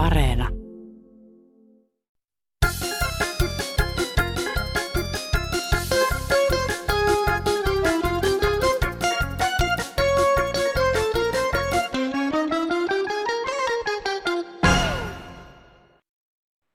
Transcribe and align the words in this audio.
Areena. 0.00 0.48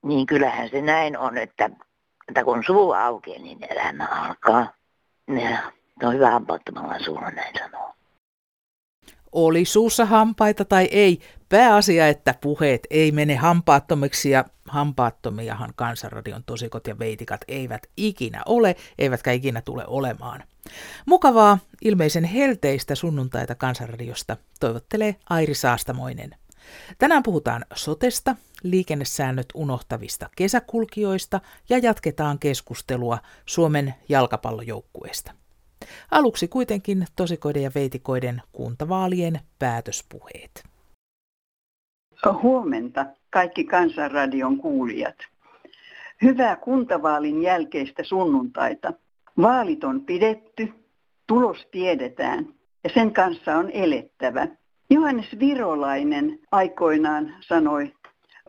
Niin 0.04 0.26
kyllähän 0.26 0.68
se 0.68 0.82
näin 0.82 1.18
on, 1.18 1.38
että, 1.38 1.70
että 2.28 2.44
kun 2.44 2.64
suu 2.66 2.92
aukeaa, 2.92 3.38
niin 3.42 3.58
elämä 3.70 4.04
alkaa. 4.04 4.72
Ja 5.28 5.72
on 6.02 6.14
hyvä 6.14 6.30
hampaattomalla 6.30 6.98
suulla 6.98 7.30
näin 7.30 7.54
sanoo. 7.58 7.95
Oli 9.36 9.64
suussa 9.64 10.04
hampaita 10.04 10.64
tai 10.64 10.84
ei, 10.84 11.20
pääasia, 11.48 12.08
että 12.08 12.34
puheet 12.40 12.86
ei 12.90 13.12
mene 13.12 13.34
hampaattomiksi 13.34 14.30
ja 14.30 14.44
hampaattomiahan 14.68 15.72
Kansanradion 15.76 16.44
tosikot 16.44 16.86
ja 16.86 16.98
veitikat 16.98 17.40
eivät 17.48 17.86
ikinä 17.96 18.42
ole, 18.46 18.76
eivätkä 18.98 19.32
ikinä 19.32 19.62
tule 19.62 19.84
olemaan. 19.86 20.44
Mukavaa, 21.06 21.58
ilmeisen 21.82 22.24
helteistä 22.24 22.94
sunnuntaita 22.94 23.54
Kansanradiosta 23.54 24.36
toivottelee 24.60 25.16
Airi 25.30 25.54
Saastamoinen. 25.54 26.30
Tänään 26.98 27.22
puhutaan 27.22 27.64
sotesta, 27.74 28.36
liikennesäännöt 28.62 29.46
unohtavista 29.54 30.30
kesäkulkijoista 30.36 31.40
ja 31.68 31.78
jatketaan 31.78 32.38
keskustelua 32.38 33.18
Suomen 33.46 33.94
jalkapallojoukkueesta. 34.08 35.32
Aluksi 36.10 36.48
kuitenkin 36.48 37.06
tosikoiden 37.16 37.62
ja 37.62 37.70
veitikoiden 37.74 38.42
kuntavaalien 38.52 39.40
päätöspuheet. 39.58 40.64
Huomenta 42.42 43.06
kaikki 43.30 43.64
Kansanradion 43.64 44.58
kuulijat. 44.58 45.16
Hyvää 46.22 46.56
kuntavaalin 46.56 47.42
jälkeistä 47.42 48.04
sunnuntaita. 48.04 48.92
Vaalit 49.42 49.84
on 49.84 50.00
pidetty, 50.00 50.72
tulos 51.26 51.66
tiedetään 51.70 52.46
ja 52.84 52.90
sen 52.94 53.12
kanssa 53.12 53.56
on 53.56 53.70
elettävä. 53.70 54.48
Johannes 54.90 55.38
Virolainen 55.38 56.38
aikoinaan 56.52 57.34
sanoi, 57.40 57.92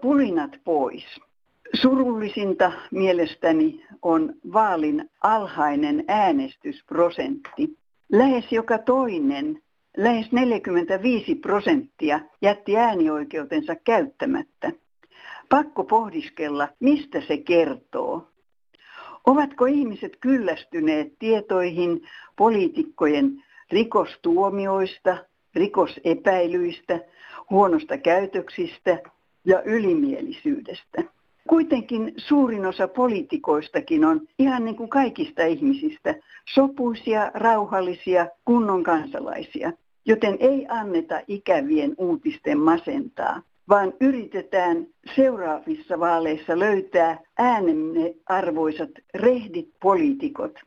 pulinat 0.02 0.52
pois. 0.64 1.06
Surullisinta 1.74 2.72
mielestäni 2.92 3.86
on 4.02 4.34
vaalin 4.54 5.10
alhainen 5.24 6.04
äänestysprosentti. 6.08 7.78
Lähes 8.12 8.52
joka 8.52 8.78
toinen, 8.78 9.62
lähes 9.98 10.32
45 10.32 11.36
prosenttia 11.36 12.20
jätti 12.42 12.78
äänioikeutensa 12.78 13.76
käyttämättä. 13.76 14.72
Pakko 15.50 15.84
pohdiskella, 15.84 16.68
mistä 16.80 17.22
se 17.22 17.38
kertoo. 17.38 18.28
Ovatko 19.26 19.66
ihmiset 19.66 20.18
kyllästyneet 20.20 21.20
tietoihin 21.20 22.02
poliitikkojen 22.36 23.44
rikostuomioista, 23.72 25.18
rikosepäilyistä, 25.56 27.00
huonosta 27.50 27.98
käytöksistä 27.98 29.00
ja 29.46 29.62
ylimielisyydestä? 29.62 31.17
Kuitenkin 31.48 32.14
suurin 32.18 32.66
osa 32.66 32.88
poliitikoistakin 32.88 34.06
on 34.06 34.22
ihan 34.40 34.66
niin 34.66 34.76
kuin 34.76 34.90
kaikista 34.90 35.46
ihmisistä 35.46 36.16
sopuisia, 36.54 37.32
rauhallisia, 37.34 38.28
kunnon 38.46 38.84
kansalaisia, 38.84 39.72
joten 40.06 40.38
ei 40.40 40.66
anneta 40.70 41.22
ikävien 41.28 41.96
uutisten 41.98 42.60
masentaa, 42.60 43.42
vaan 43.70 43.94
yritetään 44.02 44.88
seuraavissa 45.16 46.00
vaaleissa 46.00 46.60
löytää 46.60 47.20
äänemme 47.38 48.14
arvoisat 48.26 48.90
rehdit 49.16 49.70
poliitikot. 49.82 50.60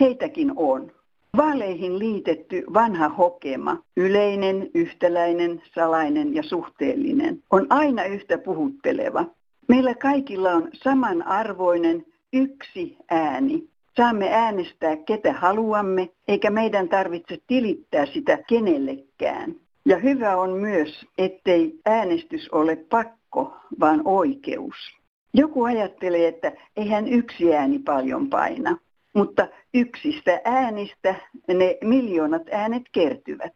Heitäkin 0.00 0.52
on. 0.56 0.92
Vaaleihin 1.36 1.98
liitetty 1.98 2.64
vanha 2.74 3.08
hokema, 3.08 3.76
yleinen, 3.96 4.70
yhtäläinen, 4.74 5.62
salainen 5.74 6.34
ja 6.34 6.42
suhteellinen, 6.42 7.42
on 7.50 7.66
aina 7.70 8.04
yhtä 8.04 8.38
puhutteleva. 8.38 9.24
Meillä 9.70 9.94
kaikilla 9.94 10.50
on 10.50 10.68
samanarvoinen 10.72 12.06
yksi 12.32 12.96
ääni. 13.10 13.68
Saamme 13.96 14.28
äänestää 14.32 14.96
ketä 14.96 15.32
haluamme, 15.32 16.08
eikä 16.28 16.50
meidän 16.50 16.88
tarvitse 16.88 17.38
tilittää 17.46 18.06
sitä 18.06 18.38
kenellekään. 18.48 19.54
Ja 19.84 19.98
hyvä 19.98 20.36
on 20.36 20.50
myös, 20.50 21.06
ettei 21.18 21.80
äänestys 21.86 22.48
ole 22.52 22.76
pakko, 22.76 23.56
vaan 23.80 24.02
oikeus. 24.04 24.74
Joku 25.34 25.64
ajattelee, 25.64 26.28
että 26.28 26.52
eihän 26.76 27.08
yksi 27.08 27.54
ääni 27.54 27.78
paljon 27.78 28.30
paina, 28.30 28.76
mutta 29.14 29.48
yksistä 29.74 30.40
äänistä 30.44 31.14
ne 31.48 31.78
miljoonat 31.84 32.42
äänet 32.52 32.82
kertyvät 32.92 33.54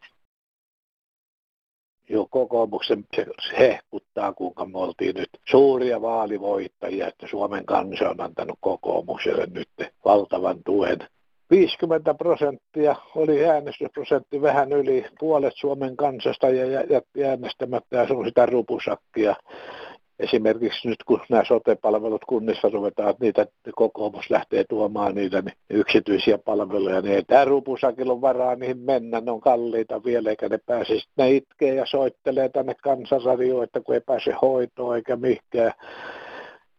jo 2.09 2.27
kokoomuksen 2.31 3.05
se 3.17 3.27
hehkuttaa, 3.59 4.33
kuinka 4.33 4.65
me 4.65 4.79
oltiin 4.79 5.15
nyt 5.15 5.31
suuria 5.49 6.03
vaalivoittajia, 6.03 7.09
että 7.09 7.27
Suomen 7.27 7.67
kansa 7.67 8.11
on 8.11 8.21
antanut 8.21 8.59
kokoomukselle 8.61 9.47
nyt 9.47 9.69
valtavan 10.05 10.57
tuen. 10.65 10.99
50 11.51 12.15
prosenttia 12.15 12.97
oli 13.17 13.45
äänestysprosentti 13.45 14.43
vähän 14.43 14.73
yli 14.73 15.07
puolet 15.19 15.53
Suomen 15.57 15.97
kansasta 15.97 16.49
ja 16.49 16.83
jätti 16.83 17.25
äänestämättä 17.25 17.97
ja 17.97 18.07
se 18.07 18.15
on 18.15 18.27
sitä 18.27 18.47
rupusakkia 18.47 19.37
esimerkiksi 20.19 20.89
nyt 20.89 21.05
kun 21.05 21.21
nämä 21.29 21.45
sote-palvelut 21.45 22.25
kunnissa 22.25 22.69
ruvetaan, 22.69 23.11
että 23.11 23.25
niitä 23.25 23.47
kokoomus 23.75 24.31
lähtee 24.31 24.65
tuomaan 24.69 25.15
niitä 25.15 25.43
niin 25.43 25.55
yksityisiä 25.71 26.39
palveluja, 26.39 27.01
niin 27.01 27.15
ei 27.15 27.23
tämä 27.25 27.45
rupusakilla 27.45 28.13
on 28.13 28.21
varaa 28.21 28.55
niihin 28.55 28.79
mennä, 28.79 29.21
ne 29.21 29.31
on 29.31 29.41
kalliita 29.41 30.05
vielä, 30.05 30.31
eikä 30.31 30.49
ne 30.49 30.59
pääse. 30.67 30.95
ne 31.17 31.31
itkee 31.31 31.75
ja 31.75 31.87
soittelee 31.87 32.49
tänne 32.49 32.75
kansanradioon, 32.83 33.65
että 33.65 33.81
kun 33.81 33.95
ei 33.95 34.01
pääse 34.01 34.35
hoitoon 34.43 34.97
eikä 34.97 35.17
mihinkään 35.17 35.73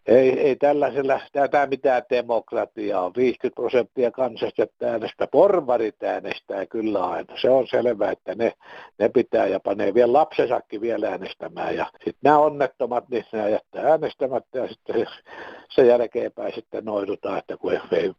ei, 0.08 0.40
ei 0.40 0.56
tällaisella, 0.56 1.22
tämä 1.52 1.66
mitään 1.66 2.04
demokratiaa. 2.10 3.12
50 3.18 3.56
prosenttia 3.56 4.12
kansasta 4.12 4.64
äänestä, 4.84 5.28
porvarit 5.28 6.04
äänestää 6.04 6.66
kyllä 6.66 7.06
aina. 7.06 7.38
Se 7.38 7.50
on 7.50 7.68
selvää, 7.68 8.12
että 8.12 8.36
ne, 8.36 8.54
ne 9.00 9.10
pitää 9.10 9.48
ja 9.48 9.60
panee 9.60 9.94
vielä 9.94 10.14
lapsensakin 10.14 10.82
vielä 10.82 11.10
äänestämään. 11.10 11.76
Ja 11.76 11.86
sitten 11.94 12.20
nämä 12.22 12.38
onnettomat, 12.38 13.10
niin 13.10 13.26
ne 13.32 13.50
jättää 13.50 13.92
äänestämättä 13.92 14.58
ja 14.58 14.68
sitten 14.68 15.06
sen 15.70 15.88
jälkeenpäin 15.88 16.56
sitten 16.56 16.86
noidutaan, 16.86 17.38
että 17.38 17.58
kun 17.58 17.74
ei, 17.74 17.80
ei 17.92 18.14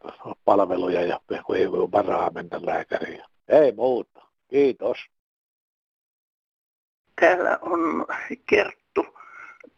palveluja 0.44 1.02
ja 1.02 1.20
kun 1.46 1.56
ei 1.56 1.66
ole 1.66 1.92
varaa 1.92 2.30
mennä 2.30 2.60
lääkäriin. 2.62 3.22
Ei 3.48 3.72
muuta. 3.72 4.22
Kiitos. 4.48 4.98
Täällä 7.20 7.58
on 7.62 8.06
Kerttu 8.46 9.06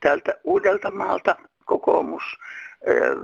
täältä 0.01 0.35
Uudeltamaalta 0.45 1.37
kokoomus 1.69 2.23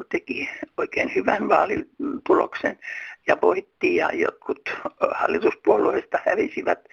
teki 0.09 0.51
oikein 0.77 1.15
hyvän 1.15 1.49
vaalituloksen 1.49 2.79
ja 3.27 3.37
voitti 3.43 3.97
ja 3.97 4.11
jotkut 4.13 4.77
hallituspuolueista 5.15 6.19
hävisivät. 6.27 6.89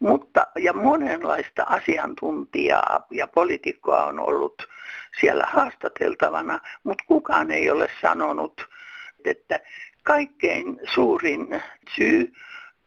Mutta, 0.00 0.46
ja 0.58 0.72
monenlaista 0.72 1.62
asiantuntijaa 1.62 3.06
ja 3.10 3.26
poliitikkoa 3.26 4.04
on 4.04 4.20
ollut 4.20 4.68
siellä 5.20 5.44
haastateltavana, 5.48 6.60
mutta 6.84 7.04
kukaan 7.06 7.50
ei 7.50 7.70
ole 7.70 7.90
sanonut, 8.02 8.66
että 9.24 9.60
kaikkein 10.02 10.80
suurin 10.94 11.62
syy 11.96 12.32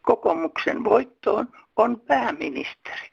kokoomuksen 0.01 0.83
voittoon 0.83 1.47
on 1.75 1.99
pääministeri 1.99 3.09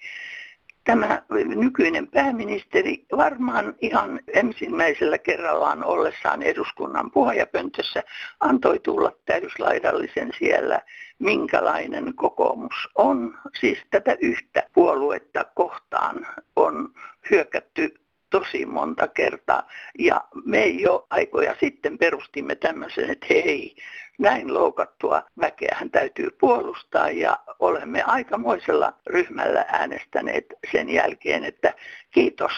tämä 0.85 1.23
nykyinen 1.33 2.09
pääministeri 2.09 3.07
varmaan 3.17 3.75
ihan 3.81 4.21
ensimmäisellä 4.35 5.19
kerrallaan 5.19 5.85
ollessaan 5.85 6.43
eduskunnan 6.43 7.11
puheenpöntössä 7.11 8.03
antoi 8.41 8.79
tulla 8.79 9.13
täyslaidallisen 9.27 10.31
siellä, 10.39 10.81
minkälainen 11.19 12.15
kokoomus 12.15 12.89
on. 12.95 13.39
Siis 13.61 13.79
tätä 13.91 14.17
yhtä 14.21 14.63
puoluetta 14.75 15.45
kohtaan 15.55 16.27
on 16.57 16.89
hyökätty 17.31 17.95
tosi 18.33 18.67
monta 18.67 19.09
kertaa. 19.09 19.69
Ja 19.99 20.25
me 20.45 20.67
jo 20.67 21.07
aikoja 21.11 21.57
sitten 21.61 21.99
perustimme 21.99 22.55
tämmöisen, 22.55 23.11
että 23.11 23.27
hei, 23.31 23.77
näin 24.19 24.55
loukattua 24.55 25.23
väkeähän 25.41 25.91
täytyy 25.91 26.31
puolustaa 26.41 27.11
ja 27.11 27.39
olemme 27.59 28.03
aikamoisella 28.03 28.93
ryhmällä 29.07 29.65
äänestäneet 29.69 30.47
sen 30.73 30.89
jälkeen, 30.89 31.45
että 31.45 31.75
kiitos 32.11 32.53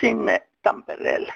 sinne 0.00 0.46
Tampereelle. 0.62 1.34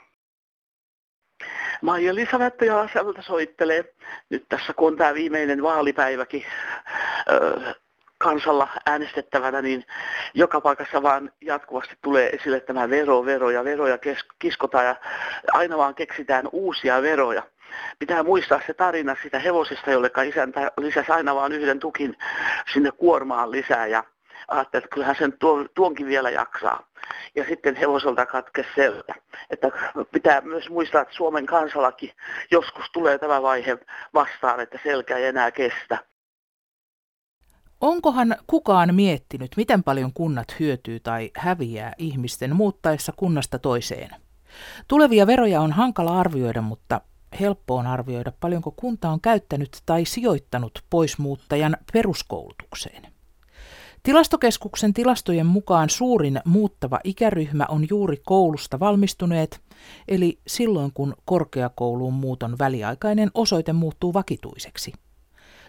Maija-Liisa 1.82 2.38
Vättöjalaselta 2.38 3.22
soittelee 3.22 3.94
nyt 4.30 4.44
tässä, 4.48 4.72
kun 4.72 4.88
on 4.88 4.96
tämä 4.96 5.14
viimeinen 5.14 5.62
vaalipäiväkin 5.62 6.44
öö, 7.30 7.72
kansalla 8.24 8.68
äänestettävänä, 8.86 9.62
niin 9.62 9.84
joka 10.34 10.60
paikassa 10.60 11.02
vaan 11.02 11.32
jatkuvasti 11.40 11.94
tulee 12.02 12.30
esille 12.30 12.60
tämä 12.60 12.90
vero, 12.90 13.24
vero 13.24 13.50
ja 13.50 13.64
veroja 13.64 13.98
kiskotaan 14.38 14.84
ja 14.84 14.96
aina 15.52 15.78
vaan 15.78 15.94
keksitään 15.94 16.48
uusia 16.52 17.02
veroja. 17.02 17.42
Pitää 17.98 18.22
muistaa 18.22 18.60
se 18.66 18.74
tarina 18.74 19.16
sitä 19.22 19.38
hevosesta, 19.38 19.90
jolle 19.90 20.10
isäntä 20.26 20.70
lisäsi 20.76 21.12
aina 21.12 21.34
vaan 21.34 21.52
yhden 21.52 21.80
tukin 21.80 22.16
sinne 22.72 22.90
kuormaan 22.90 23.50
lisää 23.50 23.86
ja 23.86 24.04
ajattelin, 24.48 24.84
että 24.84 24.94
kyllähän 24.94 25.16
sen 25.18 25.38
tuon, 25.38 25.68
tuonkin 25.74 26.06
vielä 26.06 26.30
jaksaa. 26.30 26.88
Ja 27.34 27.44
sitten 27.44 27.76
hevoselta 27.76 28.26
katkesi 28.26 28.68
selkä. 28.74 29.14
Että 29.50 29.70
pitää 30.12 30.40
myös 30.40 30.70
muistaa, 30.70 31.02
että 31.02 31.14
Suomen 31.14 31.46
kansallakin 31.46 32.12
joskus 32.50 32.84
tulee 32.92 33.18
tämä 33.18 33.42
vaihe 33.42 33.78
vastaan, 34.14 34.60
että 34.60 34.78
selkä 34.82 35.16
ei 35.16 35.24
enää 35.24 35.50
kestä. 35.50 35.98
Onkohan 37.84 38.36
kukaan 38.46 38.94
miettinyt, 38.94 39.50
miten 39.56 39.82
paljon 39.82 40.12
kunnat 40.12 40.56
hyötyy 40.60 41.00
tai 41.00 41.30
häviää 41.36 41.92
ihmisten 41.98 42.56
muuttaessa 42.56 43.12
kunnasta 43.16 43.58
toiseen? 43.58 44.10
Tulevia 44.88 45.26
veroja 45.26 45.60
on 45.60 45.72
hankala 45.72 46.20
arvioida, 46.20 46.62
mutta 46.62 47.00
helppo 47.40 47.76
on 47.76 47.86
arvioida, 47.86 48.32
paljonko 48.40 48.70
kunta 48.70 49.10
on 49.10 49.20
käyttänyt 49.20 49.82
tai 49.86 50.04
sijoittanut 50.04 50.84
poismuuttajan 50.90 51.76
peruskoulutukseen. 51.92 53.06
Tilastokeskuksen 54.02 54.94
tilastojen 54.94 55.46
mukaan 55.46 55.90
suurin 55.90 56.40
muuttava 56.44 57.00
ikäryhmä 57.04 57.66
on 57.68 57.86
juuri 57.90 58.16
koulusta 58.26 58.80
valmistuneet, 58.80 59.60
eli 60.08 60.38
silloin 60.46 60.90
kun 60.94 61.14
korkeakouluun 61.24 62.14
muuton 62.14 62.58
väliaikainen 62.58 63.30
osoite 63.34 63.72
muuttuu 63.72 64.14
vakituiseksi. 64.14 64.92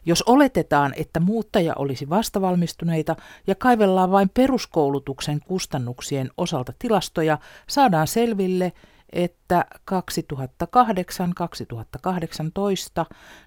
Jos 0.05 0.21
oletetaan, 0.21 0.93
että 0.95 1.19
muuttaja 1.19 1.73
olisi 1.75 2.09
vastavalmistuneita 2.09 3.15
ja 3.47 3.55
kaivellaan 3.55 4.11
vain 4.11 4.29
peruskoulutuksen 4.29 5.39
kustannuksien 5.39 6.29
osalta 6.37 6.73
tilastoja, 6.79 7.37
saadaan 7.67 8.07
selville, 8.07 8.73
että 9.09 9.65
2008-2018 9.91 9.95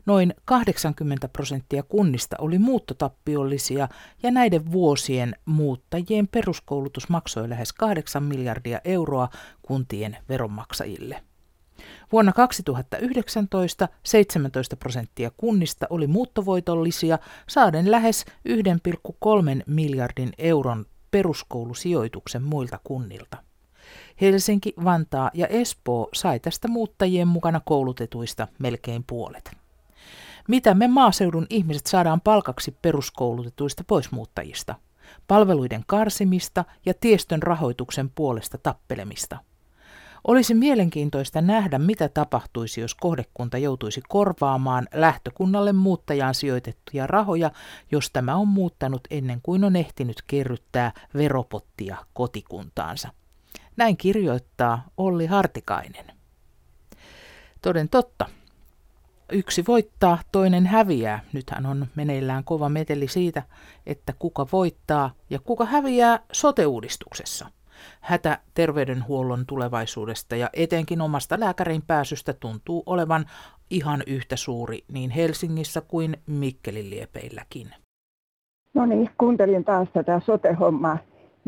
noin 0.06 0.34
80 0.44 1.28
prosenttia 1.28 1.82
kunnista 1.82 2.36
oli 2.38 2.58
muuttotappiollisia 2.58 3.88
ja 4.22 4.30
näiden 4.30 4.72
vuosien 4.72 5.36
muuttajien 5.44 6.28
peruskoulutus 6.28 7.08
maksoi 7.08 7.48
lähes 7.48 7.72
8 7.72 8.22
miljardia 8.22 8.80
euroa 8.84 9.28
kuntien 9.62 10.16
veronmaksajille. 10.28 11.27
Vuonna 12.12 12.32
2019 12.32 13.88
17 14.02 14.76
prosenttia 14.76 15.30
kunnista 15.36 15.86
oli 15.90 16.06
muuttovoitollisia, 16.06 17.18
saaden 17.48 17.90
lähes 17.90 18.24
1,3 18.48 19.62
miljardin 19.66 20.32
euron 20.38 20.86
peruskoulusijoituksen 21.10 22.42
muilta 22.42 22.80
kunnilta. 22.84 23.36
Helsinki, 24.20 24.74
Vantaa 24.84 25.30
ja 25.34 25.46
Espoo 25.46 26.08
sai 26.14 26.40
tästä 26.40 26.68
muuttajien 26.68 27.28
mukana 27.28 27.60
koulutetuista 27.64 28.48
melkein 28.58 29.04
puolet. 29.06 29.56
Mitä 30.48 30.74
me 30.74 30.88
maaseudun 30.88 31.46
ihmiset 31.50 31.86
saadaan 31.86 32.20
palkaksi 32.20 32.76
peruskoulutetuista 32.82 33.84
poismuuttajista? 33.84 34.74
Palveluiden 35.26 35.84
karsimista 35.86 36.64
ja 36.86 36.94
tiestön 36.94 37.42
rahoituksen 37.42 38.10
puolesta 38.10 38.58
tappelemista– 38.58 39.38
olisi 40.28 40.54
mielenkiintoista 40.54 41.40
nähdä, 41.40 41.78
mitä 41.78 42.08
tapahtuisi, 42.08 42.80
jos 42.80 42.94
kohdekunta 42.94 43.58
joutuisi 43.58 44.02
korvaamaan 44.08 44.88
lähtökunnalle 44.94 45.72
muuttajaan 45.72 46.34
sijoitettuja 46.34 47.06
rahoja, 47.06 47.50
jos 47.92 48.10
tämä 48.10 48.36
on 48.36 48.48
muuttanut 48.48 49.00
ennen 49.10 49.40
kuin 49.42 49.64
on 49.64 49.76
ehtinyt 49.76 50.22
kerryttää 50.26 50.92
veropottia 51.14 51.96
kotikuntaansa. 52.14 53.08
Näin 53.76 53.96
kirjoittaa 53.96 54.84
Olli 54.96 55.26
Hartikainen. 55.26 56.06
Toden 57.62 57.88
totta. 57.88 58.26
Yksi 59.32 59.64
voittaa, 59.68 60.18
toinen 60.32 60.66
häviää. 60.66 61.20
Nythän 61.32 61.66
on 61.66 61.86
meneillään 61.94 62.44
kova 62.44 62.68
meteli 62.68 63.08
siitä, 63.08 63.42
että 63.86 64.12
kuka 64.18 64.46
voittaa 64.52 65.10
ja 65.30 65.38
kuka 65.38 65.64
häviää 65.64 66.20
sote-uudistuksessa. 66.32 67.50
Hätä 68.00 68.38
terveydenhuollon 68.54 69.46
tulevaisuudesta 69.46 70.36
ja 70.36 70.50
etenkin 70.52 71.00
omasta 71.00 71.40
lääkärin 71.40 71.82
pääsystä 71.86 72.32
tuntuu 72.32 72.82
olevan 72.86 73.24
ihan 73.70 74.02
yhtä 74.06 74.36
suuri 74.36 74.84
niin 74.92 75.10
Helsingissä 75.10 75.80
kuin 75.80 76.16
Mikkelin 76.26 76.90
liepeilläkin. 76.90 77.70
No 78.74 78.86
niin, 78.86 79.10
kuuntelin 79.18 79.64
taas 79.64 79.88
tätä 79.92 80.20
sote-hommaa 80.26 80.98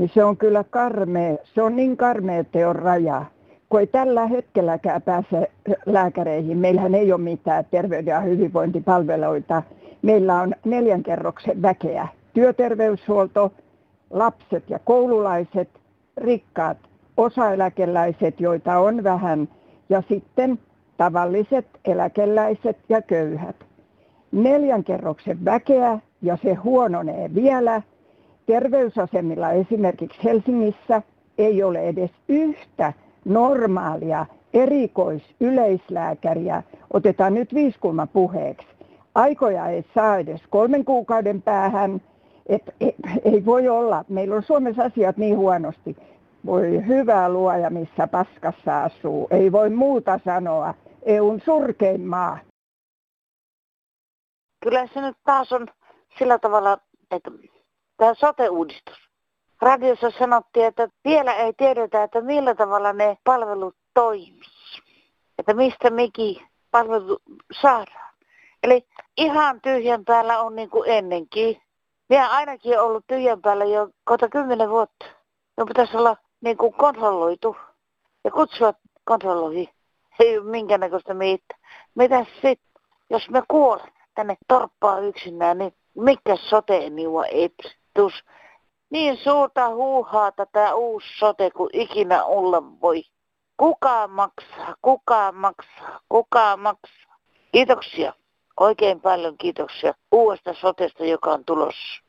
niin 0.00 0.10
se 0.14 0.24
on 0.24 0.36
kyllä 0.36 0.64
karmea. 0.70 1.36
Se 1.54 1.62
on 1.62 1.76
niin 1.76 1.96
karmea 1.96 2.44
teon 2.44 2.76
raja, 2.76 3.24
kun 3.68 3.80
ei 3.80 3.86
tällä 3.86 4.26
hetkelläkään 4.26 5.02
pääse 5.02 5.50
lääkäreihin. 5.86 6.58
Meillähän 6.58 6.94
ei 6.94 7.12
ole 7.12 7.20
mitään 7.20 7.64
terveyden 7.70 8.12
ja 8.12 8.20
hyvinvointipalveluita. 8.20 9.62
Meillä 10.02 10.40
on 10.40 10.54
neljän 10.64 11.02
kerroksen 11.02 11.62
väkeä. 11.62 12.08
Työterveyshuolto, 12.34 13.52
lapset 14.10 14.70
ja 14.70 14.78
koululaiset, 14.78 15.68
rikkaat, 16.20 16.78
osaeläkeläiset, 17.16 18.40
joita 18.40 18.78
on 18.78 19.04
vähän, 19.04 19.48
ja 19.88 20.02
sitten 20.08 20.58
tavalliset 20.96 21.66
eläkeläiset 21.84 22.78
ja 22.88 23.02
köyhät. 23.02 23.56
Neljän 24.32 24.84
kerroksen 24.84 25.44
väkeä 25.44 25.98
ja 26.22 26.38
se 26.42 26.54
huononee 26.54 27.34
vielä– 27.34 27.82
terveysasemilla 28.50 29.50
esimerkiksi 29.50 30.24
Helsingissä 30.24 31.02
ei 31.38 31.62
ole 31.62 31.88
edes 31.88 32.10
yhtä 32.28 32.92
normaalia 33.24 34.26
erikoisyleislääkäriä. 34.54 36.62
Otetaan 36.92 37.34
nyt 37.34 37.54
viiskulma 37.54 38.06
puheeksi. 38.06 38.66
Aikoja 39.14 39.68
ei 39.68 39.84
saa 39.94 40.18
edes 40.18 40.40
kolmen 40.50 40.84
kuukauden 40.84 41.42
päähän. 41.42 42.02
Et, 42.46 42.74
et, 42.80 42.94
ei 43.24 43.44
voi 43.44 43.68
olla. 43.68 44.04
Meillä 44.08 44.36
on 44.36 44.42
Suomessa 44.42 44.82
asiat 44.82 45.16
niin 45.16 45.36
huonosti. 45.36 45.96
Voi 46.46 46.86
hyvää 46.86 47.28
luoja, 47.28 47.70
missä 47.70 48.06
paskassa 48.06 48.82
asuu. 48.82 49.28
Ei 49.30 49.52
voi 49.52 49.70
muuta 49.70 50.20
sanoa. 50.24 50.74
EUn 51.02 51.40
surkein 51.44 52.00
maa. 52.00 52.38
Kyllä 54.62 54.86
se 54.94 55.00
nyt 55.00 55.16
taas 55.24 55.52
on 55.52 55.66
sillä 56.18 56.38
tavalla, 56.38 56.78
että 57.10 57.30
tämä 57.96 58.14
sote-uudistus. 58.14 59.10
Radiossa 59.62 60.10
sanottiin, 60.10 60.66
että 60.66 60.88
vielä 61.04 61.34
ei 61.34 61.52
tiedetä, 61.52 62.02
että 62.02 62.20
millä 62.20 62.54
tavalla 62.54 62.92
ne 62.92 63.16
palvelut 63.24 63.76
toimii. 63.94 64.40
Että 65.38 65.54
mistä 65.54 65.90
mikin 65.90 66.36
palvelu 66.70 67.18
saadaan. 67.60 68.14
Eli 68.62 68.86
ihan 69.16 69.60
tyhjän 69.60 70.04
päällä 70.04 70.40
on 70.40 70.56
niin 70.56 70.70
kuin 70.70 70.90
ennenkin. 70.90 71.62
Minä 72.08 72.30
ainakin 72.30 72.80
ollut 72.80 73.04
tyhjän 73.06 73.42
päällä 73.42 73.64
jo 73.64 73.88
kohta 74.04 74.28
kymmenen 74.28 74.70
vuotta. 74.70 75.06
No 75.56 75.66
pitäisi 75.66 75.96
olla 75.96 76.16
niin 76.40 76.56
kuin 76.56 76.72
kontrolloitu 76.72 77.56
ja 78.24 78.30
kutsua 78.30 78.74
kontrolloihin. 79.04 79.68
Ei 80.20 80.38
ole 80.38 80.50
minkäännäköistä 80.50 81.14
mitään. 81.14 81.60
Mitä 81.94 82.24
sitten, 82.34 82.82
jos 83.10 83.30
me 83.30 83.42
kuolen 83.48 83.92
tänne 84.14 84.36
torppaa 84.48 85.00
yksinään, 85.00 85.58
niin 85.58 85.74
mikä 85.94 86.36
sote 86.36 86.90
epsi? 87.30 87.80
hallitus 88.00 88.24
niin 88.90 89.16
suurta 89.16 89.68
huuhaata 89.68 90.46
tämä 90.46 90.74
uusi 90.74 91.06
sote 91.18 91.50
kuin 91.50 91.70
ikinä 91.72 92.24
olla 92.24 92.62
voi. 92.80 93.02
Kuka 93.56 94.08
maksaa, 94.08 94.74
kuka 94.82 95.32
maksaa, 95.32 96.00
kuka 96.08 96.56
maksaa. 96.56 97.16
Kiitoksia, 97.52 98.12
oikein 98.60 99.00
paljon 99.00 99.38
kiitoksia 99.38 99.94
uudesta 100.12 100.54
sotesta, 100.54 101.04
joka 101.04 101.32
on 101.32 101.44
tulossa. 101.44 102.02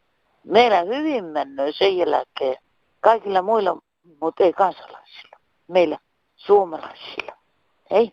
Meillä 0.44 0.82
hyvin 0.82 1.26
mennään 1.26 1.74
sen 1.74 1.98
jälkeen. 1.98 2.58
Kaikilla 3.00 3.42
muilla, 3.42 3.78
mutta 4.22 4.44
ei 4.44 4.54
kansalaisilla. 4.54 5.38
Meillä 5.68 5.98
suomalaisilla. 6.36 7.38
Hei. 7.92 8.12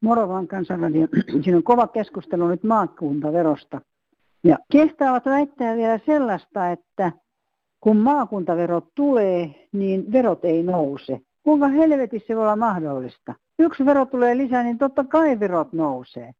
Moro 0.00 0.28
vaan 0.28 0.48
kansalainen. 0.48 1.08
Siinä 1.42 1.56
on 1.56 1.62
kova 1.62 1.86
keskustelu 1.86 2.48
nyt 2.48 2.62
maakuntaverosta. 2.62 3.80
Ja 4.44 4.58
kehtaavat 4.72 5.26
väittää 5.26 5.76
vielä 5.76 5.98
sellaista, 6.06 6.70
että 6.70 7.12
kun 7.80 7.96
maakuntaverot 7.96 8.94
tulee, 8.94 9.68
niin 9.72 10.12
verot 10.12 10.44
ei 10.44 10.62
nouse. 10.62 11.20
Kuinka 11.42 11.68
helvetissä 11.68 12.26
se 12.26 12.36
voi 12.36 12.42
olla 12.42 12.56
mahdollista? 12.56 13.34
Yksi 13.58 13.86
vero 13.86 14.06
tulee 14.06 14.36
lisää, 14.36 14.62
niin 14.62 14.78
totta 14.78 15.04
kai 15.04 15.40
verot 15.40 15.72
nousee. 15.72 16.32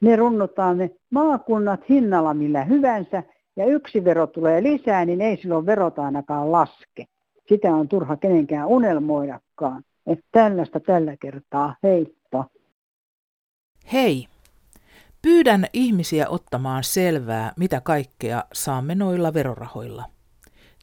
Ne 0.00 0.16
runnotaan 0.16 0.78
ne 0.78 0.90
maakunnat 1.10 1.88
hinnalla 1.88 2.34
millä 2.34 2.64
hyvänsä, 2.64 3.22
ja 3.56 3.66
yksi 3.66 4.04
vero 4.04 4.26
tulee 4.26 4.62
lisää, 4.62 5.04
niin 5.04 5.20
ei 5.20 5.36
silloin 5.36 5.66
verot 5.66 5.98
ainakaan 5.98 6.52
laske. 6.52 7.06
Sitä 7.48 7.74
on 7.74 7.88
turha 7.88 8.16
kenenkään 8.16 8.66
unelmoidakaan. 8.66 9.82
Että 10.06 10.24
tällaista 10.32 10.80
tällä 10.80 11.16
kertaa. 11.16 11.76
Heippa. 11.82 12.44
Hei, 13.92 14.28
Pyydän 15.26 15.66
ihmisiä 15.72 16.28
ottamaan 16.28 16.84
selvää, 16.84 17.52
mitä 17.56 17.80
kaikkea 17.80 18.44
saamme 18.52 18.94
noilla 18.94 19.34
verorahoilla. 19.34 20.04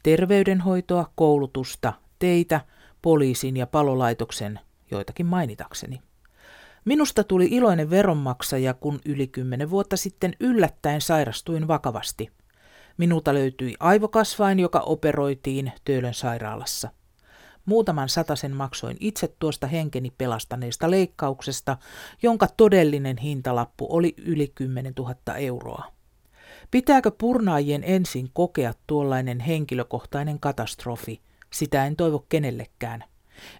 Terveydenhoitoa, 0.03 1.12
koulutusta, 1.15 1.94
teitä, 2.20 2.62
poliisin 3.01 3.58
ja 3.58 3.68
palolaitoksen, 3.68 4.60
joitakin 4.92 5.25
mainitakseni. 5.25 6.01
Minusta 6.86 7.24
tuli 7.24 7.48
iloinen 7.51 7.89
veronmaksaja, 7.89 8.74
kun 8.74 9.00
yli 9.06 9.27
kymmenen 9.27 9.70
vuotta 9.70 9.98
sitten 9.98 10.34
yllättäen 10.39 11.01
sairastuin 11.01 11.68
vakavasti. 11.68 12.30
Minulta 12.98 13.34
löytyi 13.34 13.76
aivokasvain, 13.80 14.60
joka 14.60 14.80
operoitiin 14.80 15.72
Töölön 15.86 16.14
sairaalassa. 16.14 16.90
Muutaman 17.66 18.10
satasen 18.10 18.56
maksoin 18.56 18.98
itse 19.00 19.36
tuosta 19.40 19.68
henkeni 19.68 20.12
pelastaneesta 20.18 20.92
leikkauksesta, 20.92 21.78
jonka 22.24 22.48
todellinen 22.58 23.18
hintalappu 23.18 23.88
oli 23.90 24.14
yli 24.18 24.52
10 24.56 24.94
000 24.98 25.16
euroa. 25.38 25.86
Pitääkö 26.72 27.12
purnaajien 27.18 27.84
ensin 27.86 28.30
kokea 28.34 28.74
tuollainen 28.88 29.40
henkilökohtainen 29.40 30.40
katastrofi? 30.40 31.22
Sitä 31.54 31.86
en 31.86 31.96
toivo 31.96 32.26
kenellekään. 32.30 33.04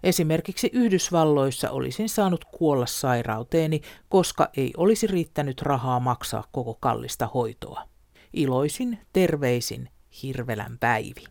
Esimerkiksi 0.02 0.70
Yhdysvalloissa 0.72 1.70
olisin 1.70 2.08
saanut 2.08 2.44
kuolla 2.44 2.86
sairauteeni, 2.86 3.80
koska 4.08 4.48
ei 4.56 4.72
olisi 4.76 5.06
riittänyt 5.06 5.62
rahaa 5.62 6.00
maksaa 6.00 6.44
koko 6.52 6.76
kallista 6.80 7.28
hoitoa. 7.34 7.93
Iloisin 8.34 8.98
terveisin 9.12 9.88
Hirvelän 10.22 10.78
Päivi. 10.78 11.24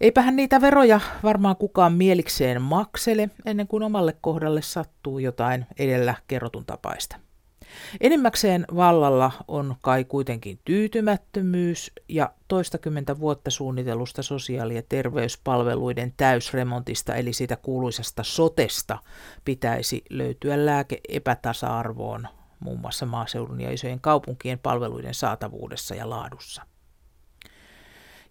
Eipähän 0.00 0.36
niitä 0.36 0.60
veroja 0.60 1.00
varmaan 1.22 1.56
kukaan 1.56 1.92
mielikseen 1.92 2.62
maksele 2.62 3.30
ennen 3.46 3.68
kuin 3.68 3.82
omalle 3.82 4.16
kohdalle 4.20 4.62
sattuu 4.62 5.18
jotain 5.18 5.66
edellä 5.78 6.14
kerrotun 6.28 6.66
tapaista. 6.66 7.16
Enimmäkseen 8.00 8.64
vallalla 8.76 9.32
on 9.48 9.76
kai 9.80 10.04
kuitenkin 10.04 10.60
tyytymättömyys 10.64 11.92
ja 12.08 12.32
toistakymmentä 12.48 13.18
vuotta 13.18 13.50
suunnitelusta 13.50 14.22
sosiaali- 14.22 14.76
ja 14.76 14.82
terveyspalveluiden 14.88 16.14
täysremontista 16.16 17.14
eli 17.14 17.32
siitä 17.32 17.56
kuuluisasta 17.56 18.22
sotesta 18.22 18.98
pitäisi 19.44 20.02
löytyä 20.10 20.66
lääke 20.66 21.00
epätasa-arvoon 21.08 22.28
muun 22.60 22.80
muassa 22.80 23.06
maaseudun 23.06 23.60
ja 23.60 23.70
isojen 23.70 24.00
kaupunkien 24.00 24.58
palveluiden 24.58 25.14
saatavuudessa 25.14 25.94
ja 25.94 26.10
laadussa. 26.10 26.62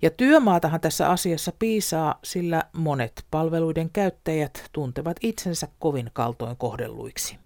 Ja 0.01 0.10
työmaatahan 0.10 0.82
tässä 0.82 1.10
asiassa 1.10 1.51
piisaa, 1.60 2.20
sillä 2.24 2.63
monet 2.74 3.25
palveluiden 3.32 3.89
käyttäjät 3.89 4.70
tuntevat 4.72 5.18
itsensä 5.22 5.68
kovin 5.80 6.10
kaltoin 6.13 6.58
kohdelluiksi. 6.58 7.38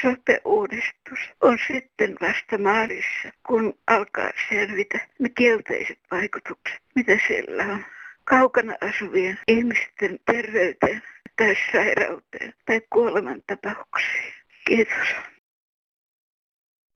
Sote-uudistus 0.00 1.18
on 1.40 1.58
sitten 1.66 2.16
vasta 2.20 2.58
maalissa, 2.58 3.28
kun 3.46 3.74
alkaa 3.86 4.30
selvitä 4.48 5.08
ne 5.18 5.28
kielteiset 5.28 5.98
vaikutukset, 6.10 6.80
mitä 6.94 7.12
sillä 7.28 7.64
on 7.64 7.84
kaukana 8.24 8.74
asuvien 8.80 9.38
ihmisten 9.48 10.18
terveyteen 10.26 11.02
tai 11.36 11.56
sairauteen 11.72 12.54
tai 12.66 12.80
kuolemantapauksiin. 12.90 14.34
Kiitos. 14.66 15.08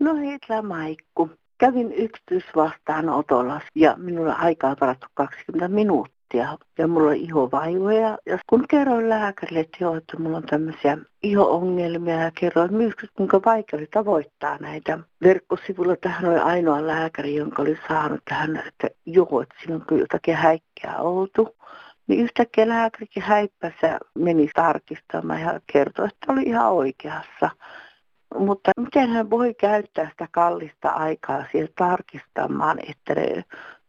No 0.02 0.14
Hitla 0.14 0.62
Maikku. 0.62 1.30
Kävin 1.58 1.92
yksityisvastaanotolla 1.92 3.60
ja 3.74 3.94
minulla 3.96 4.32
aikaa 4.32 4.76
varattu 4.80 5.06
20 5.14 5.68
minuuttia 5.68 6.58
ja 6.78 6.88
mulla 6.88 7.10
on 7.10 7.16
ihovaivoja. 7.16 8.18
Ja 8.26 8.38
kun 8.46 8.64
kerroin 8.68 9.08
lääkärille, 9.08 9.60
että 9.60 9.76
joo, 9.80 9.96
että 9.96 10.18
mulla 10.18 10.36
on 10.36 10.42
tämmöisiä 10.42 10.98
iho-ongelmia 11.22 12.20
ja 12.20 12.30
kerroin 12.40 12.74
myös, 12.74 12.94
kuinka 13.16 13.40
vaikea 13.44 13.78
oli 13.78 13.86
tavoittaa 13.86 14.58
näitä. 14.60 14.98
Verkkosivulla 15.22 15.96
tähän 15.96 16.30
oli 16.30 16.38
ainoa 16.38 16.86
lääkäri, 16.86 17.34
jonka 17.34 17.62
oli 17.62 17.78
saanut 17.88 18.20
tähän, 18.28 18.62
että 18.68 18.88
joo, 19.06 19.42
että 19.42 19.54
siinä 19.58 19.74
on 19.74 19.84
kyllä 19.88 20.02
jotakin 20.02 20.34
häikkää 20.34 20.98
oltu. 20.98 21.56
Niin 22.06 22.20
yhtäkkiä 22.20 22.68
lääkärikin 22.68 23.22
häippäsi 23.22 23.76
ja 23.82 23.98
meni 24.14 24.50
tarkistamaan 24.54 25.40
ja 25.40 25.60
kertoi, 25.72 26.06
että 26.06 26.32
oli 26.32 26.42
ihan 26.42 26.72
oikeassa. 26.72 27.50
Mutta 28.38 28.70
miten 28.80 29.10
hän 29.10 29.30
voi 29.30 29.54
käyttää 29.54 30.10
sitä 30.10 30.28
kallista 30.30 30.88
aikaa 30.88 31.44
siihen 31.52 31.68
tarkistamaan, 31.78 32.78
että 32.90 33.14
ne 33.14 33.44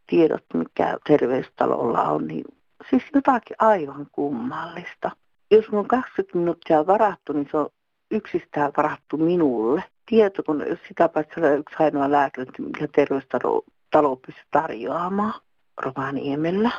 tiedot, 0.08 0.44
mikä 0.54 0.98
terveystalolla 1.08 2.02
on, 2.02 2.28
niin 2.28 2.46
siis 2.90 3.04
jotakin 3.14 3.56
aivan 3.60 4.08
kummallista. 4.12 5.12
Jos 5.52 5.72
mun 5.72 5.88
20 5.88 6.38
minuuttia 6.38 6.80
on 6.80 6.88
varattu, 6.88 7.34
niin 7.34 7.48
se 7.52 7.58
on 7.58 7.70
yksistään 8.12 8.72
varattu 8.78 9.18
minulle. 9.18 9.84
Tieto, 10.06 10.44
kun 10.44 10.66
sitä 10.88 11.10
paitsi 11.10 11.40
on 11.40 11.60
yksi 11.60 11.76
ainoa 11.80 12.12
lääkäri, 12.12 12.52
mikä 12.60 12.88
terveystalo 12.88 13.62
talo 13.92 14.16
pystyy 14.16 14.44
tarjoamaan 14.52 15.42
Rovaniemellä. 15.82 16.72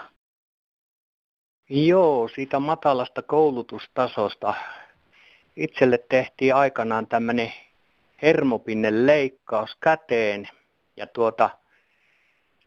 Joo, 1.71 2.29
siitä 2.29 2.59
matalasta 2.59 3.23
koulutustasosta 3.23 4.55
itselle 5.57 5.99
tehtiin 5.99 6.55
aikanaan 6.55 7.07
tämmöinen 7.07 7.53
hermopinne 8.23 9.07
leikkaus 9.07 9.77
käteen 9.81 10.49
ja 10.97 11.07
tuota, 11.07 11.51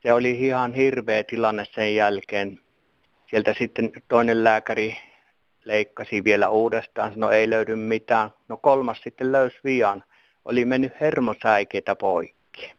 se 0.01 0.13
oli 0.13 0.31
ihan 0.31 0.73
hirveä 0.73 1.23
tilanne 1.23 1.65
sen 1.65 1.95
jälkeen. 1.95 2.59
Sieltä 3.29 3.53
sitten 3.57 3.91
toinen 4.07 4.43
lääkäri 4.43 4.97
leikkasi 5.63 6.23
vielä 6.23 6.49
uudestaan, 6.49 7.13
no 7.15 7.31
ei 7.31 7.49
löydy 7.49 7.75
mitään. 7.75 8.29
No 8.47 8.57
kolmas 8.57 9.01
sitten 9.03 9.31
löysi 9.31 9.57
vian, 9.63 10.03
oli 10.45 10.65
mennyt 10.65 10.93
hermosäikeitä 11.01 11.95
poikki. 11.95 12.73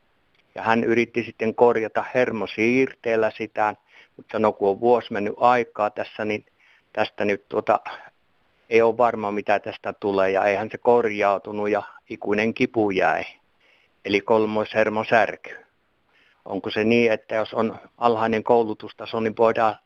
Ja 0.55 0.63
hän 0.63 0.85
yritti 0.85 1.25
sitten 1.25 1.55
korjata 1.55 2.05
hermosiirteellä 2.15 3.31
sitä, 3.31 3.75
mutta 4.17 4.33
sanoi, 4.33 4.53
kun 4.53 4.69
on 4.69 4.81
vuosi 4.81 5.13
mennyt 5.13 5.35
aikaa 5.37 5.91
tässä, 5.91 6.25
niin 6.25 6.47
tästä 6.93 7.25
nyt 7.25 7.49
tuota 7.49 7.81
ei 8.71 8.83
ole 8.83 8.97
varma 8.97 9.33
mitä 9.33 9.59
tästä 9.59 9.93
tulee 9.93 10.31
ja 10.31 10.45
eihän 10.45 10.71
se 10.71 10.79
korjautunut 10.79 11.71
ja 11.71 11.83
ikuinen 12.11 12.55
kipu 12.55 12.91
jäi. 12.91 13.25
Eli 14.05 14.21
kolmoishermosärky. 14.21 15.57
Onko 16.45 16.71
se 16.71 16.85
niin, 16.85 17.13
että 17.13 17.35
jos 17.35 17.55
on 17.55 17.79
alhainen 17.99 18.45
koulutustaso, 18.45 19.21
niin 19.21 19.37
voidaan 19.37 19.77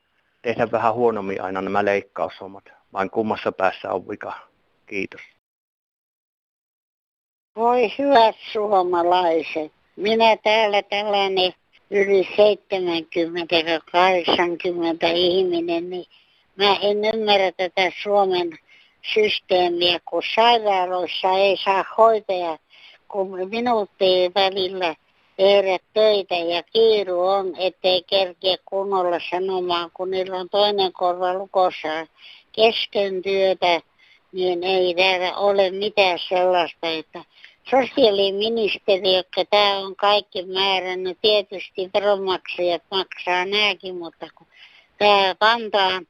tehdä 0.43 0.71
vähän 0.71 0.95
huonommin 0.95 1.43
aina 1.43 1.63
nämä 1.63 1.85
leikkaushommat? 1.85 2.65
Vain 2.93 3.11
kummassa 3.11 3.53
päässä 3.53 3.93
on 3.93 4.09
vika? 4.09 4.33
Kiitos. 4.87 5.21
Voi 7.57 7.93
hyvät 7.99 8.37
suomalaiset. 8.53 9.73
Minä 9.97 10.37
täällä 10.37 10.83
tällainen 10.83 11.53
yli 11.91 12.23
70-80 12.23 12.27
ihminen, 15.15 15.91
niin 15.91 16.05
mä 16.57 16.77
en 16.77 17.05
ymmärrä 17.15 17.53
tätä 17.57 17.93
Suomen 18.03 18.59
systeemiä, 19.15 20.01
kun 20.05 20.23
sairaaloissa 20.35 21.31
ei 21.31 21.57
saa 21.65 21.85
hoitajaa, 21.99 22.59
kun 23.09 23.49
minuuttia 23.51 24.31
välillä 24.35 24.95
tehdä 25.37 25.79
töitä 25.95 26.35
ja 26.35 26.63
kiiru 26.63 27.21
on, 27.21 27.57
ettei 27.59 28.03
kerkeä 28.03 28.57
kunnolla 28.65 29.19
sanomaan, 29.31 29.91
kun 29.95 30.11
niillä 30.11 30.37
on 30.37 30.49
toinen 30.49 30.93
korva 30.93 31.35
lukossa. 31.35 32.07
Kesken 32.53 33.23
työtä, 33.23 33.81
niin 34.33 34.65
ei 34.65 34.95
täällä 34.95 35.37
ole 35.37 35.71
mitään 35.71 36.19
sellaista, 36.29 36.89
että 36.89 37.25
sosiaaliministeri, 37.71 39.17
joka 39.17 39.45
tämä 39.51 39.79
on 39.79 39.97
kaikki 39.97 40.43
määrännyt, 40.47 41.19
tietysti 41.23 41.91
veronmaksajat 41.95 42.83
maksaa 42.91 43.45
nämäkin, 43.45 43.97
mutta 43.97 44.27
kun 44.35 44.47
tämä 44.99 45.35
Vantaan 45.41 46.07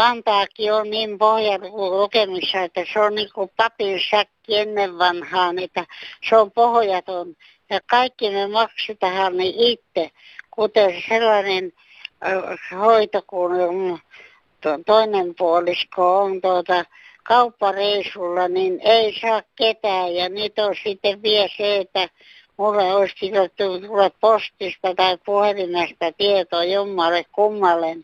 Vantaakin 0.00 0.72
on 0.72 0.90
niin 0.90 1.18
pohjan 1.18 1.60
lukemissa, 1.72 2.60
että 2.60 2.84
se 2.92 3.00
on 3.00 3.14
niin 3.14 3.32
kuin 3.34 3.50
papin 3.56 4.00
säkki 4.10 4.56
ennen 4.56 4.98
vanhaan, 4.98 5.58
että 5.58 5.86
se 6.28 6.36
on 6.36 6.50
pohjaton. 6.50 7.36
Ja 7.70 7.80
kaikki 7.90 8.30
me 8.30 8.46
maksetaan 8.46 9.36
niin 9.36 9.54
itse, 9.56 10.10
kuten 10.50 11.02
sellainen 11.08 11.72
äh, 12.26 12.80
hoito, 12.80 13.22
kun 13.26 13.50
toinen 14.86 15.34
puolisko 15.38 16.18
on 16.18 16.40
tuota, 16.40 16.84
kauppareisulla, 17.22 18.48
niin 18.48 18.80
ei 18.84 19.20
saa 19.20 19.42
ketään. 19.56 20.14
Ja 20.14 20.28
nyt 20.28 20.58
on 20.58 20.74
sitten 20.84 21.22
vielä 21.22 21.48
se, 21.56 21.76
että 21.76 22.08
mulle 22.60 22.94
olisi 22.94 23.14
kirjoittu 23.16 23.80
tulla 23.80 24.10
postista 24.20 24.94
tai 24.94 25.18
puhelimesta 25.26 26.12
tietoa 26.18 26.64
jommalle 26.64 27.24
kummalle. 27.32 27.96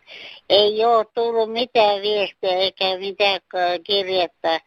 Ei 0.49 0.85
ole 0.85 1.07
tullut 1.15 1.53
mitään 1.53 2.03
viestiä 2.03 2.53
eikä 2.53 2.85
mitään 2.99 3.41
kirjettä. 3.85 4.61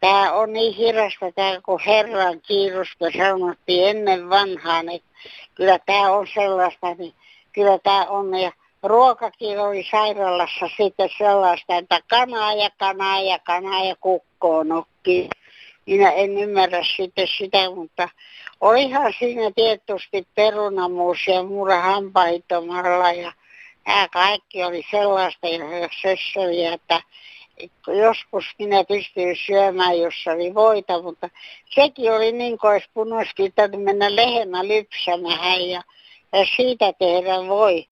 Tämä 0.00 0.32
on 0.32 0.52
niin 0.52 0.74
hirasta 0.74 1.32
tämä 1.34 1.60
kuin 1.64 1.80
Herran 1.86 2.40
kiirus, 2.40 2.88
kun 2.98 3.10
sanottiin 3.18 3.88
ennen 3.88 4.30
vanhaan, 4.30 4.88
että 4.88 5.08
kyllä 5.54 5.78
tämä 5.78 6.12
on 6.12 6.26
sellaista, 6.34 6.94
niin 6.94 7.14
kyllä 7.52 7.78
tämä 7.78 8.06
on. 8.06 8.38
Ja 8.38 8.52
ruokakin 8.82 9.60
oli 9.60 9.86
sairaalassa 9.90 10.66
sitten 10.76 11.08
sellaista, 11.18 11.76
että 11.76 12.00
kanaa 12.08 12.54
ja 12.54 12.70
kanaa 12.78 13.20
ja 13.20 13.38
kanaa 13.38 13.84
ja 13.84 13.96
kukkoon 14.00 14.68
nokki. 14.68 15.28
Minä 15.86 16.10
en 16.10 16.38
ymmärrä 16.38 16.84
sitten 16.96 17.28
sitä, 17.38 17.70
mutta 17.70 18.08
olihan 18.60 19.12
siinä 19.18 19.50
tietysti 19.54 20.26
perunamuus 20.34 21.18
ja 21.26 21.42
muura 21.42 21.80
hampaittomalla 21.80 23.12
ja 23.12 23.32
nämä 23.86 24.08
kaikki 24.08 24.64
oli 24.64 24.82
sellaista 24.90 25.48
ja 25.48 25.88
sössöliä, 26.02 26.72
että 26.72 27.00
joskus 27.86 28.44
minä 28.58 28.84
pystyin 28.84 29.36
syömään, 29.46 29.98
jossa 29.98 30.30
oli 30.30 30.54
voita, 30.54 31.02
mutta 31.02 31.30
sekin 31.74 32.12
oli 32.12 32.32
niin 32.32 32.58
kuin 32.58 32.72
olisi 32.72 32.90
punoski, 32.94 33.44
että 33.44 33.68
mennä 33.68 34.16
lehmä 34.16 34.68
lypsämään 34.68 35.68
ja, 35.68 35.82
ja 36.32 36.46
siitä 36.56 36.92
tehdä 36.98 37.48
voi. 37.48 37.86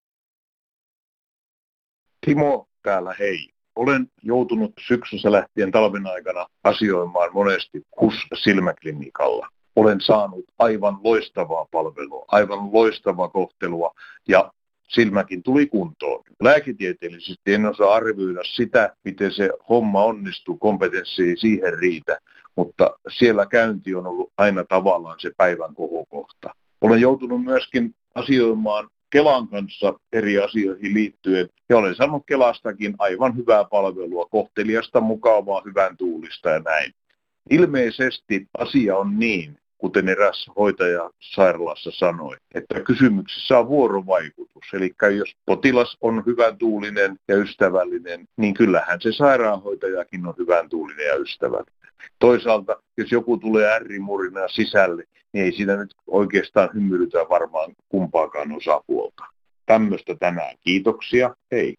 Timo 2.25 2.67
täällä, 2.83 3.15
hei. 3.19 3.52
Olen 3.75 4.07
joutunut 4.23 4.71
syksyssä 4.87 5.31
lähtien 5.31 5.71
talven 5.71 6.07
aikana 6.07 6.45
asioimaan 6.63 7.29
monesti 7.33 7.81
HUS-silmäklinikalla. 8.01 9.47
Olen 9.75 10.01
saanut 10.01 10.45
aivan 10.59 10.97
loistavaa 11.03 11.65
palvelua, 11.71 12.25
aivan 12.27 12.73
loistavaa 12.73 13.27
kohtelua 13.27 13.93
ja 14.27 14.51
silmäkin 14.89 15.43
tuli 15.43 15.67
kuntoon. 15.67 16.23
Lääketieteellisesti 16.41 17.53
en 17.53 17.65
osaa 17.65 17.93
arvioida 17.93 18.43
sitä, 18.43 18.95
miten 19.03 19.31
se 19.31 19.49
homma 19.69 20.03
onnistuu, 20.03 20.57
kompetenssi 20.57 21.23
ei 21.23 21.37
siihen 21.37 21.79
riitä, 21.79 22.17
mutta 22.55 22.91
siellä 23.09 23.45
käynti 23.45 23.95
on 23.95 24.07
ollut 24.07 24.31
aina 24.37 24.63
tavallaan 24.63 25.19
se 25.19 25.31
päivän 25.37 25.75
kohokohta. 25.75 26.49
Olen 26.81 27.01
joutunut 27.01 27.43
myöskin 27.43 27.95
asioimaan 28.15 28.89
Kelan 29.13 29.47
kanssa 29.47 29.93
eri 30.13 30.39
asioihin 30.39 30.93
liittyen. 30.93 31.49
Ja 31.69 31.77
olen 31.77 31.95
saanut 31.95 32.23
Kelastakin 32.25 32.95
aivan 32.99 33.37
hyvää 33.37 33.63
palvelua, 33.63 34.25
kohteliasta, 34.25 35.01
mukavaa, 35.01 35.61
hyvän 35.65 35.97
tuulista 35.97 36.49
ja 36.49 36.59
näin. 36.59 36.91
Ilmeisesti 37.49 38.47
asia 38.57 38.97
on 38.97 39.19
niin, 39.19 39.57
kuten 39.77 40.09
eräs 40.09 40.47
hoitaja 40.57 41.09
sairaalassa 41.19 41.91
sanoi, 41.91 42.35
että 42.55 42.79
kysymyksessä 42.79 43.59
on 43.59 43.67
vuorovaikutus. 43.67 44.63
Eli 44.73 44.93
jos 45.17 45.33
potilas 45.45 45.97
on 46.01 46.23
hyvän 46.25 46.57
tuulinen 46.57 47.19
ja 47.27 47.37
ystävällinen, 47.37 48.25
niin 48.37 48.53
kyllähän 48.53 49.01
se 49.01 49.11
sairaanhoitajakin 49.11 50.27
on 50.27 50.33
hyvän 50.37 50.69
tuulinen 50.69 51.07
ja 51.07 51.15
ystävällinen. 51.15 51.93
Toisaalta, 52.19 52.75
jos 52.97 53.11
joku 53.11 53.37
tulee 53.37 53.73
ärrimurina 53.73 54.47
sisälle, 54.47 55.03
niin 55.33 55.45
ei 55.45 55.51
siinä 55.51 55.75
nyt 55.75 55.95
oikeastaan 56.07 56.69
hymyilytä 56.73 57.17
varmaan 57.29 57.73
kumpaakaan 57.89 58.51
osapuolta. 58.51 59.23
Tämmöistä 59.65 60.15
tänään. 60.15 60.55
Kiitoksia. 60.61 61.35
Hei. 61.51 61.75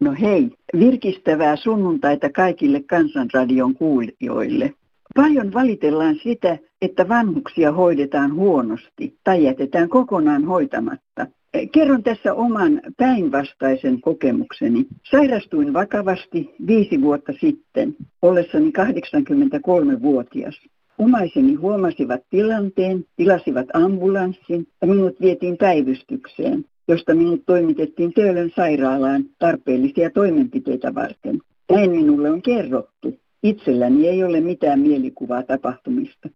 No 0.00 0.14
hei, 0.20 0.50
virkistävää 0.78 1.56
sunnuntaita 1.56 2.30
kaikille 2.30 2.82
Kansanradion 2.82 3.74
kuulijoille. 3.74 4.74
Paljon 5.14 5.52
valitellaan 5.52 6.16
sitä, 6.22 6.58
että 6.82 7.08
vanhuksia 7.08 7.72
hoidetaan 7.72 8.34
huonosti 8.34 9.18
tai 9.24 9.44
jätetään 9.44 9.88
kokonaan 9.88 10.44
hoitamatta. 10.44 11.26
Kerron 11.72 12.02
tässä 12.02 12.34
oman 12.34 12.80
päinvastaisen 12.96 14.00
kokemukseni. 14.00 14.86
Sairastuin 15.10 15.72
vakavasti 15.72 16.54
viisi 16.66 17.00
vuotta 17.00 17.32
sitten, 17.40 17.96
ollessani 18.22 18.72
83-vuotias. 18.78 20.60
Omaiseni 20.98 21.54
huomasivat 21.54 22.20
tilanteen, 22.30 23.04
tilasivat 23.16 23.66
ambulanssin 23.72 24.66
ja 24.80 24.86
minut 24.86 25.20
vietiin 25.20 25.56
päivystykseen, 25.56 26.64
josta 26.88 27.14
minut 27.14 27.42
toimitettiin 27.46 28.12
Töölön 28.12 28.50
sairaalaan 28.56 29.24
tarpeellisia 29.38 30.10
toimenpiteitä 30.10 30.94
varten. 30.94 31.38
Näin 31.70 31.90
minulle 31.90 32.30
on 32.30 32.42
kerrottu. 32.42 33.18
Itselläni 33.42 34.08
ei 34.08 34.24
ole 34.24 34.40
mitään 34.40 34.80
mielikuvaa 34.80 35.42
tapahtumista. 35.42 36.28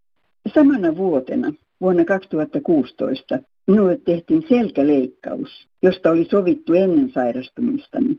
Samana 0.55 0.97
vuotena, 0.97 1.53
vuonna 1.81 2.05
2016, 2.05 3.39
minulle 3.67 4.01
tehtiin 4.05 4.45
selkäleikkaus, 4.49 5.69
josta 5.83 6.11
oli 6.11 6.25
sovittu 6.25 6.75
ennen 6.75 7.11
sairastumistani. 7.11 8.19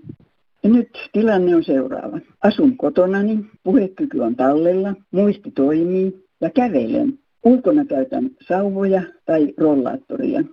Ja 0.64 0.70
nyt 0.70 1.10
tilanne 1.14 1.56
on 1.56 1.64
seuraava. 1.64 2.20
Asun 2.44 2.78
kotonani, 2.78 3.46
puhekyky 3.64 4.20
on 4.20 4.36
tallella, 4.36 4.94
muisti 5.12 5.52
toimii 5.52 6.23
ja 6.44 6.50
kävelen. 6.50 7.20
Ulkona 7.46 7.86
käytän 7.86 8.30
sauvoja 8.48 9.02
tai 9.26 9.54
rollaattoria. 9.58 10.44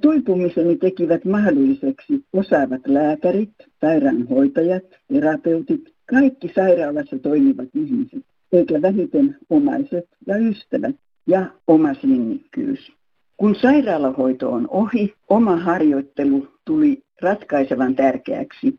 Toipumiseni 0.00 0.76
tekivät 0.76 1.24
mahdolliseksi 1.24 2.24
osaavat 2.32 2.80
lääkärit, 2.86 3.50
sairaanhoitajat, 3.80 4.84
terapeutit, 5.12 5.94
kaikki 6.06 6.52
sairaalassa 6.54 7.18
toimivat 7.18 7.68
ihmiset, 7.74 8.24
eikä 8.52 8.82
vähiten 8.82 9.36
omaiset 9.50 10.04
ja 10.26 10.36
ystävät 10.36 10.96
ja 11.26 11.46
oma 11.66 11.94
sinnikkyys. 11.94 12.92
Kun 13.36 13.54
sairaalahoito 13.54 14.50
on 14.50 14.68
ohi, 14.70 15.14
oma 15.30 15.56
harjoittelu 15.56 16.46
tuli 16.64 17.02
ratkaisevan 17.22 17.94
tärkeäksi. 17.94 18.78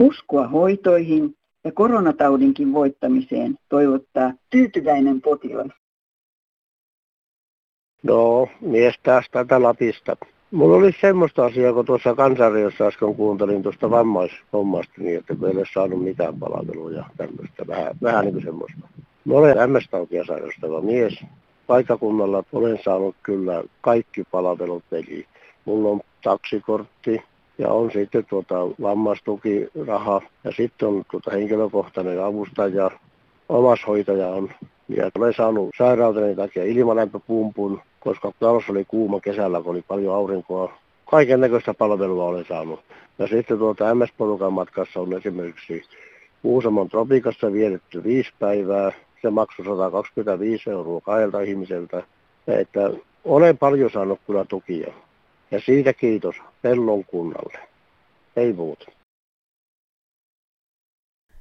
Uskoa 0.00 0.48
hoitoihin 0.48 1.34
ja 1.66 1.72
koronataudinkin 1.72 2.72
voittamiseen 2.72 3.58
toivottaa 3.68 4.32
tyytyväinen 4.50 5.20
potilas. 5.20 5.70
No, 8.02 8.48
mies 8.60 8.94
taas 9.02 9.26
tätä 9.30 9.62
Lapista. 9.62 10.16
Mulla 10.50 10.76
oli 10.76 10.92
semmoista 11.00 11.44
asiaa, 11.44 11.72
kun 11.72 11.84
tuossa 11.84 12.14
kansanriossa 12.14 12.86
äsken 12.86 13.14
kuuntelin 13.14 13.62
tuosta 13.62 13.90
vammaishommasta, 13.90 14.92
niin 14.98 15.18
että 15.18 15.34
meillä 15.34 15.60
ei 15.60 15.66
saanut 15.74 16.04
mitään 16.04 16.38
palvelua 16.38 16.90
ja 16.90 17.04
tämmöistä, 17.16 17.66
vähän, 17.66 17.96
vähän 18.02 18.24
niin 18.24 18.32
kuin 18.32 18.44
semmoista. 18.44 18.88
Mä 19.24 19.34
olen 19.34 19.56
MS-tautia 19.70 20.26
sairastava 20.26 20.80
mies. 20.80 21.24
Paikakunnalla 21.66 22.44
olen 22.52 22.78
saanut 22.84 23.16
kyllä 23.22 23.64
kaikki 23.80 24.24
palvelut, 24.30 24.84
eli 24.92 25.26
mulla 25.64 25.88
on 25.88 26.00
taksikortti 26.22 27.22
ja 27.58 27.68
on 27.68 27.90
sitten 27.90 28.24
tuota 28.24 28.54
vammaistukiraha 28.82 30.22
ja 30.44 30.52
sitten 30.52 30.88
on 30.88 31.02
tuota 31.10 31.30
henkilökohtainen 31.30 32.24
avustaja, 32.24 32.90
omashoitaja 33.48 34.28
on. 34.28 34.50
Ja 34.88 35.10
olen 35.18 35.34
saanut 35.34 35.70
sairauteni 35.78 36.36
takia 36.36 36.64
ilmalämpöpumpun, 36.64 37.80
koska 38.00 38.32
talossa 38.40 38.72
oli 38.72 38.84
kuuma 38.84 39.20
kesällä, 39.20 39.62
kun 39.62 39.70
oli 39.70 39.82
paljon 39.82 40.14
aurinkoa. 40.14 40.72
Kaiken 41.10 41.40
näköistä 41.40 41.74
palvelua 41.74 42.24
olen 42.24 42.44
saanut. 42.48 42.80
Ja 43.18 43.26
sitten 43.26 43.58
tuota 43.58 43.94
MS-porukan 43.94 44.52
matkassa 44.52 45.00
on 45.00 45.12
esimerkiksi 45.12 45.82
Uusamon 46.44 46.88
tropikassa 46.88 47.52
vietetty 47.52 48.04
viisi 48.04 48.32
päivää. 48.38 48.92
Se 49.22 49.30
maksoi 49.30 49.64
125 49.64 50.70
euroa 50.70 51.00
kahdelta 51.00 51.40
ihmiseltä. 51.40 52.02
Että 52.46 52.90
olen 53.24 53.58
paljon 53.58 53.90
saanut 53.90 54.20
kyllä 54.26 54.44
tukia. 54.44 54.92
Ja 55.50 55.60
siitä 55.60 55.92
kiitos 55.92 56.36
Pellon 56.62 57.04
kunnalle. 57.04 57.68
Ei 58.36 58.52
muuta. 58.52 58.86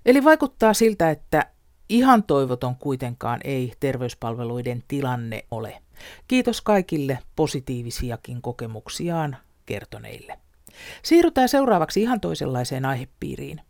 Eli 0.06 0.24
vaikuttaa 0.24 0.74
siltä, 0.74 1.10
että 1.10 1.56
Ihan 1.90 2.24
toivoton 2.24 2.76
kuitenkaan 2.76 3.40
ei 3.44 3.74
terveyspalveluiden 3.80 4.84
tilanne 4.88 5.46
ole. 5.52 5.82
Kiitos 6.28 6.62
kaikille 6.62 7.20
positiivisiakin 7.36 8.42
kokemuksiaan 8.42 9.38
kertoneille. 9.66 10.40
Siirrytään 11.04 11.50
seuraavaksi 11.50 12.02
ihan 12.02 12.22
toisenlaiseen 12.22 12.86
aihepiiriin. 12.86 13.62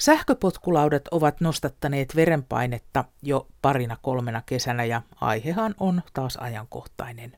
Sähköpotkulaudat 0.00 1.08
ovat 1.10 1.40
nostattaneet 1.40 2.16
verenpainetta 2.16 3.04
jo 3.22 3.46
parina 3.62 3.96
kolmena 4.02 4.42
kesänä 4.46 4.84
ja 4.84 5.02
aihehan 5.20 5.74
on 5.80 6.02
taas 6.14 6.36
ajankohtainen. 6.36 7.32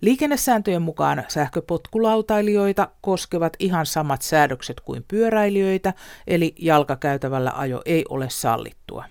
Liikennesääntöjen 0.00 0.82
mukaan 0.82 1.24
sähköpotkulautailijoita 1.28 2.88
koskevat 3.00 3.52
ihan 3.58 3.86
samat 3.86 4.22
säädökset 4.22 4.80
kuin 4.80 5.04
pyöräilijöitä, 5.08 5.94
eli 6.26 6.54
jalkakäytävällä 6.58 7.52
ajo 7.54 7.82
ei 7.84 8.04
ole 8.08 8.26
sallittua. 8.30 9.04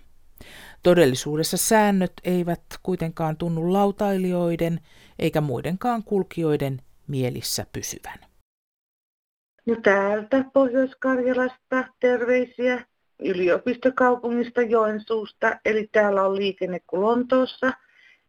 Todellisuudessa 0.84 1.58
säännöt 1.58 2.14
eivät 2.24 2.62
kuitenkaan 2.84 3.38
tunnu 3.38 3.74
lautailijoiden 3.74 4.80
eikä 5.20 5.42
muidenkaan 5.42 6.04
kulkijoiden 6.04 6.82
mielissä 7.08 7.66
pysyvän. 7.74 8.20
No 9.66 9.76
täältä 9.84 10.46
Pohjois-Karjalasta 10.54 11.88
terveisiä 12.00 12.86
yliopistokaupungista 13.20 14.62
Joensuusta, 14.62 15.60
eli 15.66 15.90
täällä 15.92 16.24
on 16.24 16.36
liikenne 16.36 16.80
kuin 16.88 17.02
Lontoossa. 17.02 17.74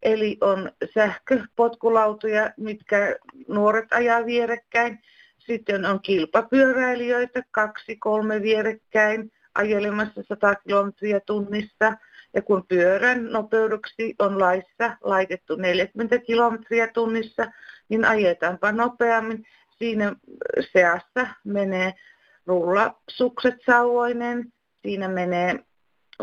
Eli 0.02 0.38
on 0.40 0.72
sähköpotkulautoja, 0.94 2.50
mitkä 2.56 3.16
nuoret 3.48 3.92
ajaa 3.92 4.26
vierekkäin. 4.26 4.98
Sitten 5.38 5.84
on 5.84 6.00
kilpapyöräilijöitä, 6.02 7.42
kaksi, 7.50 7.96
kolme 7.96 8.42
vierekkäin 8.42 9.32
ajelemassa 9.54 10.22
100 10.28 10.54
kilometriä 10.54 11.20
tunnissa. 11.20 11.96
Ja 12.34 12.42
kun 12.42 12.64
pyörän 12.68 13.32
nopeuduksi 13.32 14.14
on 14.18 14.40
laissa 14.40 14.96
laitettu 15.00 15.56
40 15.56 16.18
kilometriä 16.18 16.88
tunnissa, 16.88 17.46
niin 17.88 18.04
ajetaanpa 18.04 18.72
nopeammin. 18.72 19.44
Siinä 19.78 20.16
seassa 20.72 21.26
menee 21.44 21.94
rullasukset 22.46 23.54
sauvoinen, 23.66 24.52
siinä 24.82 25.08
menee 25.08 25.58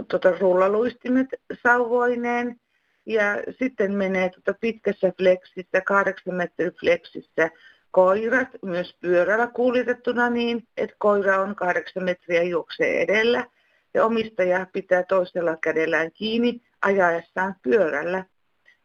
tota, 0.08 0.32
rullaluistimet 0.40 1.28
sauvoineen 1.64 2.60
ja 3.06 3.26
sitten 3.60 3.94
menee 3.94 4.30
tota, 4.30 4.54
pitkässä 4.62 5.12
fleksissä, 5.18 5.82
kahdeksan 5.82 6.36
metrin 6.36 6.72
fleksissä 6.80 7.50
koirat 7.92 8.48
myös 8.64 8.98
pyörällä 9.02 9.48
kuljetettuna 9.48 10.30
niin, 10.30 10.68
että 10.78 10.96
koira 11.00 11.42
on 11.42 11.56
kahdeksan 11.56 12.04
metriä 12.04 12.44
juoksee 12.44 13.02
edellä 13.02 13.46
ja 13.94 14.06
omistaja 14.06 14.68
pitää 14.74 15.04
toisella 15.04 15.58
kädellään 15.58 16.12
kiinni 16.12 16.62
ajaessaan 16.82 17.56
pyörällä. 17.62 18.26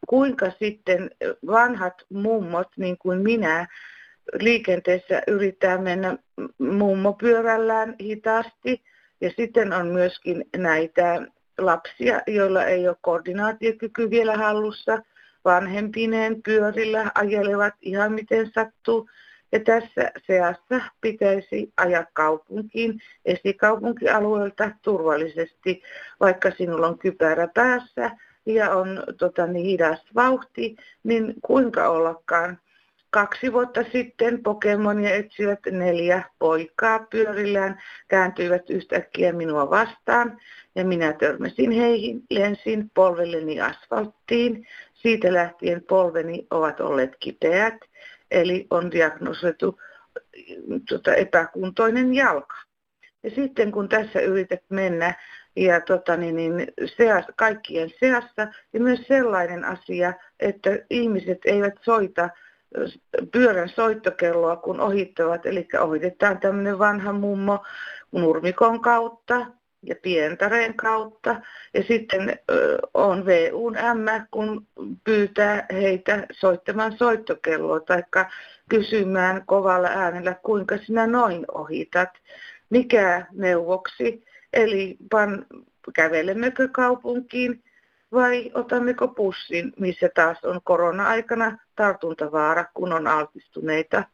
Kuinka 0.08 0.50
sitten 0.58 1.10
vanhat 1.46 1.94
mummot, 2.08 2.68
niin 2.76 2.98
kuin 2.98 3.18
minä, 3.22 3.66
liikenteessä 4.40 5.22
yrittää 5.26 5.78
mennä 5.78 6.18
mummopyörällään 6.58 7.94
hitaasti. 8.00 8.82
Ja 9.20 9.30
sitten 9.36 9.72
on 9.72 9.86
myöskin 9.86 10.44
näitä 10.56 11.26
lapsia, 11.66 12.22
joilla 12.26 12.64
ei 12.64 12.88
ole 12.88 12.96
koordinaatiokyky 13.00 14.10
vielä 14.10 14.36
hallussa, 14.36 15.02
vanhempineen 15.44 16.42
pyörillä 16.42 17.10
ajelevat 17.14 17.74
ihan 17.80 18.12
miten 18.12 18.50
sattuu. 18.54 19.10
Ja 19.52 19.60
tässä 19.60 20.12
seassa 20.26 20.80
pitäisi 21.00 21.72
ajaa 21.76 22.06
kaupunkiin, 22.12 23.00
esikaupunkialueelta 23.24 24.70
turvallisesti, 24.82 25.82
vaikka 26.20 26.50
sinulla 26.50 26.86
on 26.86 26.98
kypärä 26.98 27.48
päässä 27.54 28.10
ja 28.46 28.70
on 28.70 29.02
tota, 29.18 29.46
niin 29.46 29.66
hidas 29.66 30.00
vauhti, 30.14 30.76
niin 31.04 31.34
kuinka 31.42 31.88
ollakaan. 31.88 32.58
Kaksi 33.10 33.52
vuotta 33.52 33.84
sitten 33.92 34.42
Pokemonia 34.42 35.14
etsivät 35.14 35.60
neljä 35.70 36.22
poikaa 36.38 36.98
pyörillään, 37.10 37.82
kääntyivät 38.08 38.70
yhtäkkiä 38.70 39.32
minua 39.32 39.70
vastaan 39.70 40.40
ja 40.74 40.84
minä 40.84 41.12
törmäsin 41.12 41.70
heihin, 41.70 42.22
lensin 42.30 42.90
polvelleni 42.94 43.60
asfalttiin. 43.60 44.66
Siitä 44.94 45.32
lähtien 45.32 45.82
polveni 45.88 46.46
ovat 46.50 46.80
olleet 46.80 47.16
kipeät, 47.20 47.74
eli 48.30 48.66
on 48.70 48.90
diagnosoitu 48.90 49.80
tota, 50.88 51.14
epäkuntoinen 51.14 52.14
jalka. 52.14 52.56
Ja 53.22 53.30
sitten 53.30 53.72
kun 53.72 53.88
tässä 53.88 54.20
yrität 54.20 54.62
mennä 54.68 55.14
ja 55.56 55.80
tota, 55.80 56.16
niin, 56.16 56.36
niin, 56.36 56.66
seas, 56.96 57.24
kaikkien 57.36 57.90
seassa 58.00 58.48
ja 58.72 58.80
myös 58.80 59.00
sellainen 59.08 59.64
asia, 59.64 60.14
että 60.40 60.70
ihmiset 60.90 61.38
eivät 61.44 61.74
soita 61.82 62.30
pyörän 63.32 63.68
soittokelloa, 63.68 64.56
kun 64.56 64.80
ohittavat. 64.80 65.46
Eli 65.46 65.68
ohitetaan 65.80 66.40
tämmöinen 66.40 66.78
vanha 66.78 67.12
mummo 67.12 67.64
nurmikon 68.12 68.80
kautta 68.80 69.46
ja 69.82 69.94
pientareen 70.02 70.74
kautta. 70.74 71.40
Ja 71.74 71.82
sitten 71.82 72.38
on 72.94 73.26
VUn 73.26 73.72
M, 73.72 74.26
kun 74.30 74.66
pyytää 75.04 75.66
heitä 75.72 76.26
soittamaan 76.32 76.98
soittokelloa 76.98 77.80
tai 77.80 78.02
kysymään 78.68 79.42
kovalla 79.46 79.88
äänellä, 79.88 80.34
kuinka 80.42 80.76
sinä 80.76 81.06
noin 81.06 81.44
ohitat. 81.54 82.10
Mikä 82.70 83.26
neuvoksi? 83.32 84.24
Eli 84.52 84.96
pan, 85.10 85.46
kävelemmekö 85.94 86.68
kaupunkiin 86.68 87.62
vai 88.12 88.50
otammeko 88.54 89.08
pussin, 89.08 89.72
missä 89.78 90.08
taas 90.14 90.44
on 90.44 90.60
korona-aikana 90.64 91.58
tartuntavaara, 91.76 92.64
kun 92.74 92.92
on 92.92 93.06
altistuneita. 93.06 94.04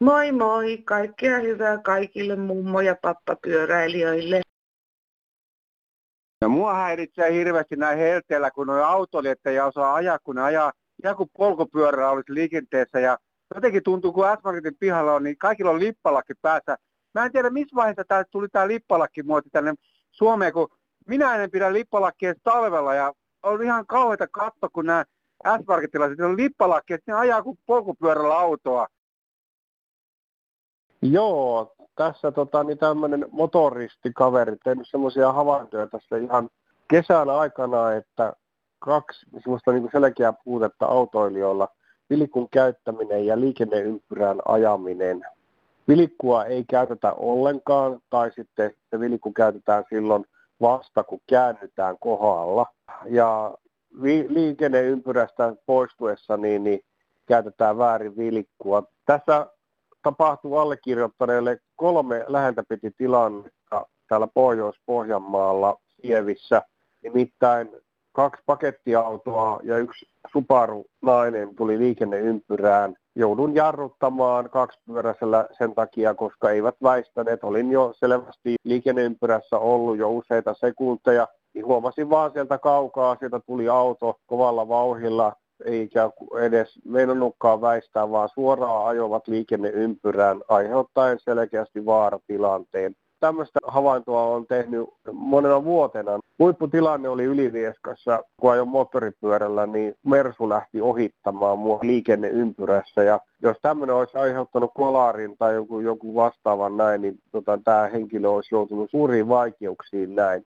Moi 0.00 0.32
moi, 0.32 0.78
kaikkea 0.78 1.38
hyvää 1.38 1.78
kaikille 1.78 2.36
mummo- 2.36 2.80
ja 2.80 2.96
pappapyöräilijöille. 3.02 4.40
Ja 6.40 6.48
mua 6.48 6.74
häiritsee 6.74 7.32
hirveästi 7.32 7.76
näin 7.76 7.98
helteellä, 7.98 8.50
kun 8.50 8.70
on 8.70 8.84
autolijat 8.84 9.46
ei 9.46 9.60
osaa 9.60 9.94
ajaa, 9.94 10.18
kun 10.18 10.36
ne 10.36 10.42
ajaa 10.42 10.72
joku 11.04 11.26
polkupyörä 11.26 12.10
olisi 12.10 12.34
liikenteessä 12.34 13.00
ja 13.00 13.18
jotenkin 13.54 13.82
tuntuu, 13.82 14.12
kun 14.12 14.24
s 14.24 14.78
pihalla 14.78 15.12
on, 15.14 15.22
niin 15.22 15.38
kaikilla 15.38 15.70
on 15.70 15.80
lippalakki 15.80 16.34
päässä. 16.42 16.76
Mä 17.14 17.24
en 17.24 17.32
tiedä, 17.32 17.50
missä 17.50 17.76
vaiheessa 17.76 18.04
tää 18.08 18.24
tuli 18.30 18.48
tämä 18.48 18.68
lippalakki 18.68 19.22
muoti 19.22 19.50
tänne 19.50 19.74
Suomeen, 20.10 20.52
kun 20.52 20.68
minä 21.06 21.34
en 21.34 21.50
pidä 21.50 21.72
lippalakkia 21.72 22.34
talvella 22.42 22.94
ja 22.94 23.12
on 23.42 23.62
ihan 23.62 23.86
kauheita 23.86 24.26
katto, 24.26 24.68
kun 24.72 24.86
nämä 24.86 25.04
S-markettilaiset 25.62 26.20
on 26.20 26.36
lippalakki, 26.36 26.94
että 26.94 27.12
ne 27.12 27.18
ajaa 27.18 27.42
kuin 27.42 27.58
polkupyörällä 27.66 28.38
autoa. 28.38 28.86
Joo, 31.02 31.74
tässä 31.94 32.32
tota, 32.32 32.64
niin 32.64 32.78
tämmöinen 32.78 33.26
motoristikaveri 33.30 34.56
tehnyt 34.64 34.88
semmoisia 34.90 35.32
havaintoja 35.32 35.86
tässä 35.86 36.16
ihan 36.16 36.48
kesän 36.88 37.30
aikana, 37.30 37.92
että 37.92 38.32
kaksi 38.78 39.26
semmoista 39.42 39.72
niin 39.72 39.88
selkeää 39.92 40.32
puutetta 40.44 40.86
autoilijoilla, 40.86 41.68
vilikun 42.10 42.48
käyttäminen 42.50 43.26
ja 43.26 43.40
liikenneympyrän 43.40 44.38
ajaminen. 44.44 45.26
Vilikkua 45.88 46.44
ei 46.44 46.64
käytetä 46.70 47.12
ollenkaan, 47.12 48.00
tai 48.10 48.32
sitten 48.36 48.70
se 48.90 49.00
vilikku 49.00 49.32
käytetään 49.32 49.84
silloin 49.88 50.24
vasta, 50.62 51.04
kun 51.04 51.20
käännytään 51.28 51.96
kohdalla. 52.00 52.66
Ja 53.04 53.54
liikenneympyrästä 54.28 55.54
poistuessa 55.66 56.36
niin, 56.36 56.64
niin 56.64 56.80
käytetään 57.26 57.78
väärin 57.78 58.16
vilikkua. 58.16 58.82
Tässä 59.06 59.46
tapahtuu 60.02 60.56
allekirjoittaneelle 60.56 61.58
kolme 61.76 62.24
läheltä 62.28 62.62
piti 62.68 62.90
tilannetta 62.96 63.86
täällä 64.08 64.26
Pohjois-Pohjanmaalla 64.34 65.80
Sievissä. 65.86 66.62
Nimittäin 67.02 67.70
kaksi 68.12 68.42
pakettiautoa 68.46 69.60
ja 69.62 69.78
yksi 69.78 70.06
Subaru-nainen 70.32 71.56
tuli 71.56 71.78
liikenneympyrään. 71.78 72.96
Joudun 73.16 73.54
jarruttamaan 73.54 74.50
kaksipyöräisellä 74.50 75.48
sen 75.58 75.74
takia, 75.74 76.14
koska 76.14 76.50
eivät 76.50 76.74
väistäneet. 76.82 77.44
Olin 77.44 77.70
jo 77.70 77.92
selvästi 77.96 78.54
liikenneympyrässä 78.64 79.58
ollut 79.58 79.98
jo 79.98 80.10
useita 80.10 80.54
sekunteja. 80.54 81.28
Huomasin 81.64 82.10
vaan 82.10 82.32
sieltä 82.32 82.58
kaukaa, 82.58 83.16
sieltä 83.18 83.40
tuli 83.46 83.68
auto 83.68 84.16
kovalla 84.26 84.68
vauhilla, 84.68 85.32
eikä 85.64 86.10
edes 86.40 86.78
meinannutkaan 86.84 87.60
väistää, 87.60 88.10
vaan 88.10 88.28
suoraan 88.34 88.86
ajovat 88.86 89.28
liikenneympyrään 89.28 90.40
aiheuttaen 90.48 91.18
selkeästi 91.20 91.86
vaaratilanteen 91.86 92.94
tämmöistä 93.22 93.60
havaintoa 93.66 94.22
on 94.22 94.46
tehnyt 94.46 94.88
monena 95.12 95.64
vuotena. 95.64 96.20
Huipputilanne 96.38 97.08
oli 97.08 97.24
Ylivieskassa, 97.24 98.22
kun 98.36 98.52
ajoin 98.52 98.68
moottoripyörällä, 98.68 99.66
niin 99.66 99.94
Mersu 100.06 100.48
lähti 100.48 100.80
ohittamaan 100.80 101.58
mua 101.58 101.78
liikenneympyrässä. 101.82 103.02
Ja 103.02 103.20
jos 103.42 103.56
tämmöinen 103.62 103.96
olisi 103.96 104.18
aiheuttanut 104.18 104.70
kolarin 104.74 105.36
tai 105.38 105.54
joku, 105.54 105.80
joku 105.80 106.14
vastaavan 106.14 106.76
näin, 106.76 107.02
niin 107.02 107.18
tota, 107.32 107.58
tämä 107.64 107.88
henkilö 107.92 108.28
olisi 108.28 108.54
joutunut 108.54 108.90
suuriin 108.90 109.28
vaikeuksiin 109.28 110.14
näin 110.14 110.44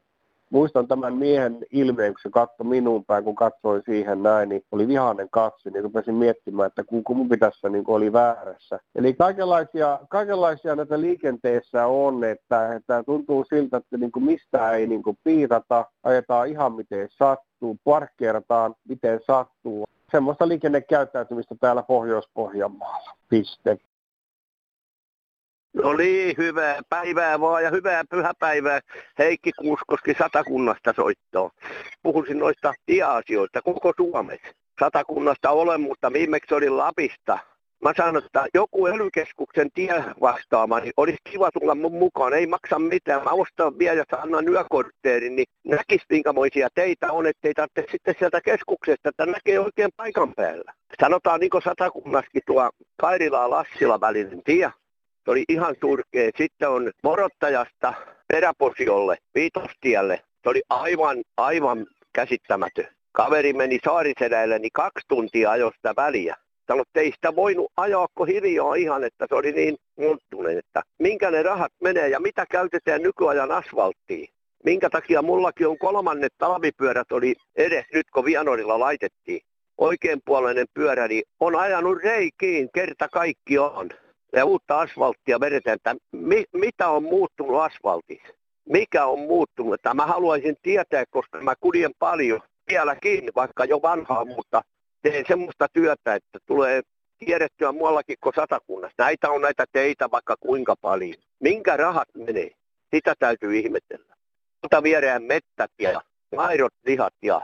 muistan 0.50 0.88
tämän 0.88 1.14
miehen 1.14 1.58
ilmeen, 1.70 2.12
kun 2.12 2.20
se 2.22 2.30
katsoi 2.30 2.66
minun 2.66 3.04
päin, 3.04 3.24
kun 3.24 3.34
katsoi 3.34 3.82
siihen 3.84 4.22
näin, 4.22 4.48
niin 4.48 4.62
oli 4.72 4.88
vihainen 4.88 5.28
katse, 5.30 5.70
niin 5.70 5.84
rupesin 5.84 6.14
miettimään, 6.14 6.66
että 6.66 6.84
kuinka 6.84 7.14
mun 7.14 7.28
pitäisi 7.28 7.68
niin 7.68 7.84
oli 7.86 8.12
väärässä. 8.12 8.78
Eli 8.94 9.14
kaikenlaisia, 9.14 9.98
kaikenlaisia 10.08 10.76
näitä 10.76 11.00
liikenteessä 11.00 11.86
on, 11.86 12.24
että, 12.24 12.74
että 12.74 13.02
tuntuu 13.02 13.44
siltä, 13.48 13.76
että 13.76 13.96
niin 13.96 14.12
kuin 14.12 14.24
mistä 14.24 14.70
ei 14.70 14.86
niin 14.86 15.02
kuin 15.02 15.18
piitata, 15.24 15.84
ajetaan 16.02 16.48
ihan 16.48 16.72
miten 16.72 17.08
sattuu, 17.10 17.76
parkkeerataan 17.84 18.74
miten 18.88 19.20
sattuu. 19.26 19.84
Semmoista 20.10 20.48
liikennekäyttäytymistä 20.48 21.54
täällä 21.60 21.82
Pohjois-Pohjanmaalla. 21.82 23.10
Piste. 23.28 23.78
No 25.82 25.92
niin, 25.92 26.34
hyvää 26.38 26.80
päivää 26.88 27.40
vaan 27.40 27.64
ja 27.64 27.70
hyvää 27.70 28.04
pyhäpäivää. 28.10 28.80
Heikki 29.18 29.52
Kuuskoski 29.52 30.14
Satakunnasta 30.18 30.92
soittoon. 30.96 31.50
Puhuisin 32.02 32.38
noista 32.38 32.74
tieasioista 32.86 33.62
koko 33.62 33.92
Suomessa. 33.96 34.46
Satakunnasta 34.80 35.50
olen, 35.50 35.80
mutta 35.80 36.12
viimeksi 36.12 36.54
olin 36.54 36.76
Lapista. 36.76 37.38
Mä 37.82 37.92
sanon, 37.96 38.24
että 38.24 38.46
joku 38.54 38.86
ely 38.86 39.08
tie 39.74 40.04
vastaama, 40.20 40.80
niin 40.80 40.92
olisi 40.96 41.18
kiva 41.30 41.50
tulla 41.50 41.74
mun 41.74 41.98
mukaan. 41.98 42.34
Ei 42.34 42.46
maksa 42.46 42.78
mitään. 42.78 43.24
Mä 43.24 43.30
ostan 43.30 43.78
vielä 43.78 44.04
ja 44.10 44.18
annan 44.18 44.48
yökortteerin, 44.48 45.36
niin 45.36 45.46
näkis 45.64 46.02
minkämoisia 46.10 46.68
teitä 46.74 47.12
on, 47.12 47.26
ettei 47.26 47.54
tarvitse 47.54 47.92
sitten 47.92 48.14
sieltä 48.18 48.40
keskuksesta, 48.40 49.08
että 49.08 49.26
näkee 49.26 49.60
oikein 49.60 49.90
paikan 49.96 50.32
päällä. 50.36 50.72
Sanotaan 51.00 51.40
niin 51.40 51.50
kuin 51.50 51.62
Satakunnaskin 51.62 52.42
tuo 52.46 52.70
Kairila-Lassila 53.02 54.00
välinen 54.00 54.42
tie 54.44 54.72
se 55.26 55.30
oli 55.30 55.44
ihan 55.48 55.74
surkea. 55.80 56.30
Sitten 56.36 56.68
on 56.68 56.92
Morottajasta 57.02 57.94
Peräposiolle, 58.28 59.16
Viitostielle. 59.34 60.20
Se 60.42 60.48
oli 60.48 60.62
aivan, 60.68 61.22
aivan 61.36 61.86
käsittämätön. 62.12 62.88
Kaveri 63.12 63.52
meni 63.52 63.78
Saarisedälle, 63.84 64.58
niin 64.58 64.72
kaksi 64.72 65.04
tuntia 65.08 65.50
ajosta 65.50 65.94
väliä. 65.96 66.36
Sano, 66.66 66.82
että 66.82 67.00
ei 67.00 67.12
sitä 67.12 67.36
voinut 67.36 67.72
ajaa 67.76 68.06
hiljaa 68.26 68.74
ihan, 68.74 69.04
että 69.04 69.26
se 69.28 69.34
oli 69.34 69.52
niin 69.52 69.76
muuttunut, 69.96 70.52
että 70.52 70.82
minkä 70.98 71.30
ne 71.30 71.42
rahat 71.42 71.72
menee 71.82 72.08
ja 72.08 72.20
mitä 72.20 72.46
käytetään 72.50 73.02
nykyajan 73.02 73.52
asfalttiin. 73.52 74.28
Minkä 74.64 74.90
takia 74.90 75.22
mullakin 75.22 75.68
on 75.68 75.78
kolmannet 75.78 76.32
talvipyörät 76.38 77.12
oli 77.12 77.34
edes 77.56 77.84
nyt, 77.92 78.06
kun 78.14 78.24
Vianorilla 78.24 78.78
laitettiin. 78.78 79.40
Oikeinpuoleinen 79.78 80.66
pyörä, 80.74 81.08
niin 81.08 81.22
on 81.40 81.56
ajanut 81.56 81.98
reikiin, 82.02 82.68
kerta 82.74 83.08
kaikki 83.08 83.58
on. 83.58 83.90
Ja 84.32 84.44
uutta 84.44 84.80
asfalttia 84.80 85.40
vedetään, 85.40 85.74
että 85.74 85.96
mi, 86.12 86.44
mitä 86.52 86.88
on 86.88 87.02
muuttunut 87.02 87.60
asfaltissa? 87.60 88.34
Mikä 88.68 89.06
on 89.06 89.18
muuttunut? 89.18 89.74
Että 89.74 89.94
mä 89.94 90.06
haluaisin 90.06 90.56
tietää, 90.62 91.04
koska 91.10 91.40
mä 91.40 91.54
kuljen 91.60 91.92
paljon 91.98 92.40
vieläkin, 92.68 93.30
vaikka 93.36 93.64
jo 93.64 93.82
vanhaa, 93.82 94.24
mutta 94.24 94.62
teen 95.02 95.24
semmoista 95.28 95.66
työtä, 95.72 96.14
että 96.14 96.38
tulee 96.46 96.82
tiedettyä 97.18 97.72
muuallakin 97.72 98.16
kuin 98.20 98.32
satakunnassa. 98.34 98.94
Näitä 98.98 99.30
on 99.30 99.42
näitä 99.42 99.64
teitä 99.72 100.10
vaikka 100.10 100.36
kuinka 100.40 100.74
paljon. 100.80 101.14
Minkä 101.40 101.76
rahat 101.76 102.08
menee? 102.14 102.50
Sitä 102.94 103.14
täytyy 103.18 103.58
ihmetellä. 103.58 104.16
Mutta 104.62 104.82
viedään 104.82 105.22
mettät 105.22 105.70
ja 105.78 106.02
maidot, 106.36 106.74
lihat 106.86 107.14
ja 107.22 107.40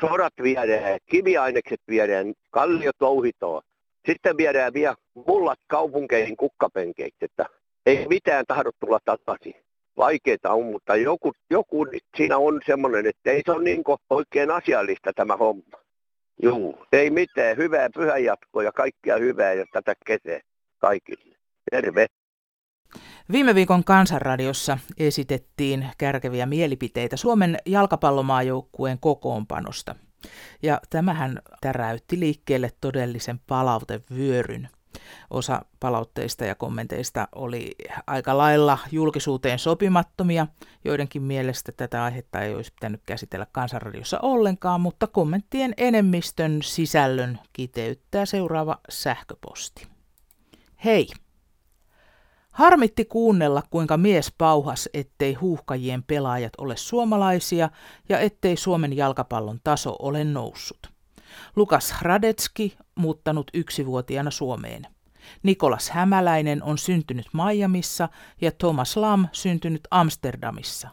sorat 0.00 0.32
viedään, 0.42 0.98
kiviainekset 1.06 1.80
viedään, 1.88 2.34
kalliot 2.50 2.96
louhitoon. 3.00 3.62
Sitten 4.06 4.36
viedään 4.36 4.74
vielä 4.74 4.94
mullat 5.26 5.58
kaupunkeihin 5.66 6.36
kukkapenkeiksi, 6.36 7.24
että 7.24 7.46
ei 7.86 8.06
mitään 8.08 8.44
tahdo 8.48 8.70
tulla 8.80 8.98
takaisin. 9.04 9.54
Vaikeita 9.96 10.52
on, 10.52 10.64
mutta 10.64 10.96
joku, 10.96 11.32
joku 11.50 11.86
siinä 12.16 12.38
on 12.38 12.60
semmoinen, 12.66 13.06
että 13.06 13.30
ei 13.30 13.42
se 13.46 13.52
ole 13.52 13.64
niin 13.64 13.82
oikein 14.10 14.50
asiallista 14.50 15.12
tämä 15.12 15.36
homma. 15.36 15.78
Juu, 16.42 16.86
ei 16.92 17.10
mitään. 17.10 17.56
Hyvää 17.56 17.88
pyhänjatkoa 17.94 18.62
ja 18.62 18.72
kaikkia 18.72 19.16
hyvää 19.16 19.52
ja 19.52 19.64
tätä 19.72 19.94
kesää 20.06 20.40
kaikille. 20.78 21.36
Terve. 21.70 22.06
Viime 23.32 23.54
viikon 23.54 23.84
Kansanradiossa 23.84 24.78
esitettiin 24.98 25.86
kärkeviä 25.98 26.46
mielipiteitä 26.46 27.16
Suomen 27.16 27.56
jalkapallomaajoukkueen 27.66 28.98
kokoonpanosta. 29.00 29.94
Ja 30.62 30.80
tämähän 30.90 31.38
täräytti 31.60 32.20
liikkeelle 32.20 32.70
todellisen 32.80 33.40
palautevyöryn. 33.46 34.68
Osa 35.30 35.64
palautteista 35.80 36.44
ja 36.44 36.54
kommenteista 36.54 37.28
oli 37.34 37.74
aika 38.06 38.38
lailla 38.38 38.78
julkisuuteen 38.92 39.58
sopimattomia. 39.58 40.46
Joidenkin 40.84 41.22
mielestä 41.22 41.72
tätä 41.72 42.04
aihetta 42.04 42.40
ei 42.40 42.54
olisi 42.54 42.72
pitänyt 42.72 43.02
käsitellä 43.06 43.46
kansanradiossa 43.52 44.18
ollenkaan, 44.22 44.80
mutta 44.80 45.06
kommenttien 45.06 45.74
enemmistön 45.76 46.62
sisällön 46.62 47.38
kiteyttää 47.52 48.26
seuraava 48.26 48.80
sähköposti. 48.88 49.86
Hei! 50.84 51.06
Harmitti 52.50 53.04
kuunnella, 53.04 53.62
kuinka 53.70 53.96
mies 53.96 54.32
pauhas, 54.38 54.88
ettei 54.94 55.34
huuhkajien 55.34 56.02
pelaajat 56.02 56.52
ole 56.58 56.76
suomalaisia 56.76 57.70
ja 58.08 58.18
ettei 58.18 58.56
Suomen 58.56 58.96
jalkapallon 58.96 59.60
taso 59.64 59.96
ole 59.98 60.24
noussut. 60.24 60.93
Lukas 61.56 61.94
Radetski 62.02 62.76
muuttanut 62.94 63.50
yksivuotiaana 63.54 64.30
Suomeen. 64.30 64.86
Nikolas 65.42 65.90
Hämäläinen 65.90 66.62
on 66.62 66.78
syntynyt 66.78 67.26
Miamissa 67.32 68.08
ja 68.40 68.52
Thomas 68.52 68.96
Lam 68.96 69.28
syntynyt 69.32 69.88
Amsterdamissa. 69.90 70.88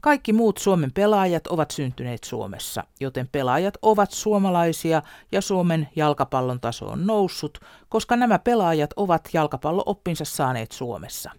Kaikki 0.00 0.32
muut 0.32 0.58
Suomen 0.58 0.92
pelaajat 0.92 1.46
ovat 1.46 1.70
syntyneet 1.70 2.24
Suomessa, 2.24 2.84
joten 3.00 3.28
pelaajat 3.32 3.74
ovat 3.82 4.10
suomalaisia 4.10 5.02
ja 5.32 5.40
Suomen 5.40 5.88
jalkapallon 5.96 6.60
taso 6.60 6.86
on 6.86 7.06
noussut, 7.06 7.58
koska 7.88 8.16
nämä 8.16 8.38
pelaajat 8.38 8.90
ovat 8.96 9.28
jalkapallooppinsa 9.32 10.24
saaneet 10.24 10.72
Suomessa. 10.72 11.30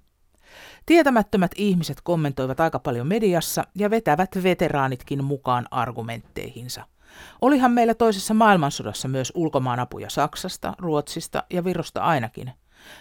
Tietämättömät 0.86 1.52
ihmiset 1.56 2.02
kommentoivat 2.04 2.60
aika 2.60 2.80
paljon 2.80 3.08
mediassa 3.08 3.64
ja 3.76 3.90
vetävät 3.90 4.44
veteraanitkin 4.44 5.24
mukaan 5.24 5.68
argumentteihinsa– 5.72 6.86
Olihan 7.42 7.72
meillä 7.72 7.94
toisessa 7.94 8.34
maailmansodassa 8.34 9.08
myös 9.08 9.32
ulkomaanapuja 9.36 10.10
Saksasta, 10.10 10.74
Ruotsista 10.80 11.44
ja 11.54 11.64
Virosta 11.64 12.02
ainakin, 12.02 12.52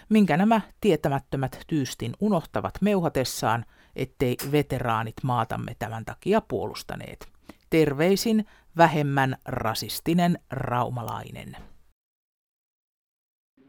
minkä 0.09 0.37
nämä 0.37 0.61
tietämättömät 0.81 1.59
tyystin 1.67 2.13
unohtavat 2.19 2.73
meuhatessaan, 2.81 3.65
ettei 3.95 4.37
veteraanit 4.51 5.15
maatamme 5.23 5.75
tämän 5.79 6.05
takia 6.05 6.41
puolustaneet. 6.41 7.27
Terveisin 7.69 8.45
vähemmän 8.77 9.37
rasistinen 9.45 10.39
raumalainen. 10.51 11.57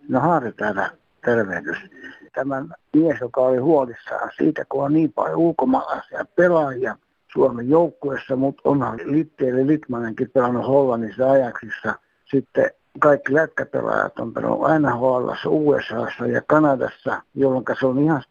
No 0.08 0.20
Haari 0.20 0.52
täällä 0.52 0.90
tervehdys. 1.24 1.78
Tämän 2.34 2.74
mies, 2.96 3.20
joka 3.20 3.40
oli 3.40 3.58
huolissaan 3.58 4.30
siitä, 4.36 4.64
kun 4.68 4.84
on 4.84 4.92
niin 4.92 5.12
paljon 5.12 5.36
ulkomaalaisia 5.36 6.24
pelaajia, 6.36 6.96
Suomen 7.38 7.68
joukkueessa, 7.68 8.36
mutta 8.36 8.62
onhan 8.64 9.00
Litteelle 9.04 9.66
Litmanenkin 9.66 10.30
pelannut 10.30 10.66
Hollannissa 10.66 11.30
ajaksissa. 11.30 11.94
Sitten 12.24 12.70
kaikki 12.98 13.34
lätkäpelaajat 13.34 14.18
on 14.18 14.32
pelannut 14.32 14.64
aina 14.64 14.94
Hollassa, 14.94 15.48
USAssa 15.48 16.26
ja 16.26 16.42
Kanadassa, 16.46 17.22
jolloin 17.34 17.64
se 17.80 17.86
on 17.86 17.98
ihan 17.98 18.22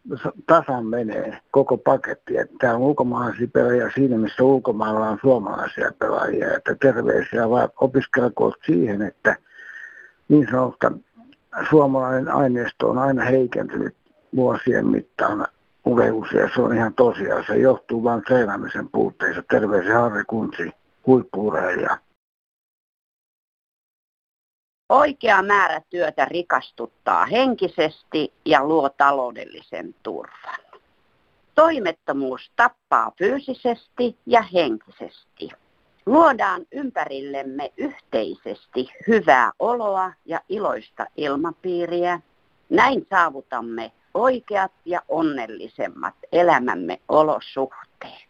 tasan 0.47 0.85
menee 0.85 1.39
koko 1.51 1.77
paketti. 1.77 2.33
Täällä 2.59 2.77
on 2.77 2.85
ulkomaalaisia 2.85 3.47
pelaajia 3.53 3.91
siinä, 3.95 4.17
missä 4.17 4.43
ulkomailla 4.43 5.09
on 5.09 5.17
suomalaisia 5.21 5.91
pelaajia. 5.99 6.53
Että 6.57 6.75
terveisiä 6.75 7.49
vaan 7.49 7.69
opiskelkoot 7.81 8.55
siihen, 8.65 9.01
että 9.01 9.35
niin 10.29 10.47
sanottu 10.51 10.87
suomalainen 11.69 12.29
aineisto 12.29 12.89
on 12.89 12.97
aina 12.97 13.23
heikentynyt 13.23 13.95
vuosien 14.35 14.87
mittaan 14.87 15.47
urheilussa 15.87 16.35
se 16.55 16.61
on 16.61 16.75
ihan 16.75 16.93
tosiaan. 16.93 17.43
Se 17.47 17.57
johtuu 17.57 18.03
vain 18.03 18.21
treenaamisen 18.21 18.89
puutteista. 18.89 19.43
Terveisiä 19.49 19.99
Harri 19.99 20.23
Kuntsi, 20.27 20.71
huippuurheilija. 21.07 21.97
Oikea 24.89 25.41
määrä 25.41 25.81
työtä 25.89 26.25
rikastuttaa 26.25 27.25
henkisesti 27.25 28.33
ja 28.45 28.63
luo 28.63 28.89
taloudellisen 28.89 29.95
turvan. 30.03 30.59
Toimettomuus 31.55 32.51
tappaa 32.55 33.11
fyysisesti 33.17 34.17
ja 34.25 34.41
henkisesti. 34.41 35.49
Luodaan 36.05 36.65
ympärillemme 36.71 37.71
yhteisesti 37.77 38.87
hyvää 39.07 39.51
oloa 39.59 40.13
ja 40.25 40.41
iloista 40.49 41.05
ilmapiiriä. 41.17 42.19
Näin 42.69 43.07
saavutamme 43.09 43.91
oikeat 44.17 44.71
ja 44.85 45.01
onnellisemmat 45.07 46.15
elämämme 46.31 46.99
olosuhteet. 47.09 48.27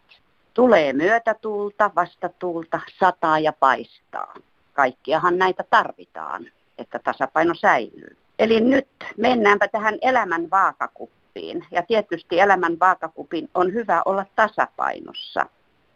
Tulee 0.53 0.93
myötätuulta, 0.93 1.91
vastatuulta, 1.95 2.79
sataa 2.99 3.39
ja 3.39 3.53
paistaa. 3.53 4.33
Kaikkiahan 4.73 5.37
näitä 5.37 5.63
tarvitaan, 5.69 6.45
että 6.77 6.99
tasapaino 6.99 7.53
säilyy. 7.53 8.17
Eli 8.39 8.61
nyt 8.61 8.87
mennäänpä 9.17 9.67
tähän 9.67 9.97
elämän 10.01 10.49
vaakakuppiin. 10.49 11.65
Ja 11.71 11.83
tietysti 11.83 12.39
elämän 12.39 12.79
vaakakupin 12.79 13.49
on 13.53 13.73
hyvä 13.73 14.01
olla 14.05 14.25
tasapainossa. 14.35 15.45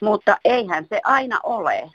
Mutta 0.01 0.37
eihän 0.45 0.85
se 0.89 1.01
aina 1.03 1.39
ole. 1.43 1.91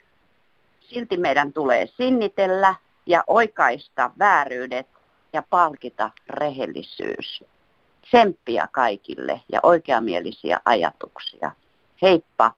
Silti 0.79 1.17
meidän 1.17 1.53
tulee 1.53 1.87
sinnitellä 1.87 2.75
ja 3.05 3.23
oikaista 3.27 4.11
vääryydet 4.19 4.87
ja 5.33 5.43
palkita 5.49 6.11
rehellisyys. 6.29 7.43
Tsemppiä 8.07 8.67
kaikille 8.71 9.41
ja 9.51 9.59
oikeamielisiä 9.63 10.59
ajatuksia. 10.65 11.51
Heippa! 12.01 12.53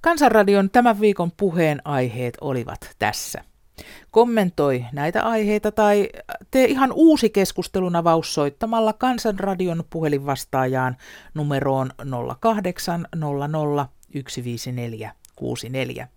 Kansanradion 0.00 0.70
tämän 0.70 1.00
viikon 1.00 1.32
puheen 1.36 1.82
aiheet 1.84 2.38
olivat 2.40 2.90
tässä. 2.98 3.44
Kommentoi 4.10 4.84
näitä 4.92 5.22
aiheita 5.22 5.72
tai 5.72 6.08
tee 6.50 6.64
ihan 6.64 6.92
uusi 6.92 7.30
keskustelun 7.30 7.96
avaus 7.96 8.34
soittamalla 8.34 8.92
Kansanradion 8.92 9.84
puhelinvastaajaan 9.90 10.96
numeroon 11.34 11.90
0800 12.40 13.88
154 14.28 15.12
64. 15.36 16.08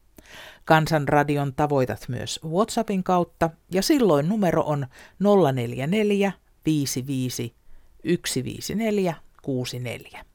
Kansanradion 0.66 1.54
tavoitat 1.54 2.06
myös 2.08 2.40
WhatsAppin 2.46 3.04
kautta 3.04 3.50
ja 3.72 3.82
silloin 3.82 4.30
numero 4.30 4.64
on 4.64 4.88
044 5.20 6.32
55 6.66 7.56
154 8.04 9.14
64. 9.42 10.26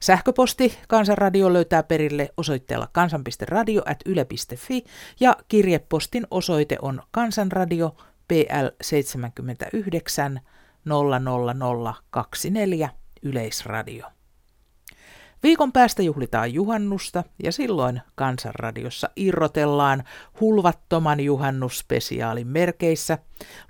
Sähköposti 0.00 0.78
Kansanradio 0.88 1.52
löytää 1.52 1.82
perille 1.82 2.28
osoitteella 2.36 2.88
kansan.radio.yle.fi 2.92 4.84
ja 5.20 5.36
kirjepostin 5.48 6.26
osoite 6.30 6.76
on 6.82 7.02
Kansanradio 7.10 7.96
PL 8.28 8.66
79 8.82 10.40
00024 10.84 12.88
Yleisradio. 13.22 14.06
Viikon 15.42 15.72
päästä 15.72 16.02
juhlitaan 16.02 16.54
juhannusta 16.54 17.24
ja 17.42 17.52
silloin 17.52 18.02
Kansanradiossa 18.14 19.10
irrotellaan 19.16 20.04
hulvattoman 20.40 21.20
juhannusspesiaalin 21.20 22.46
merkeissä. 22.46 23.18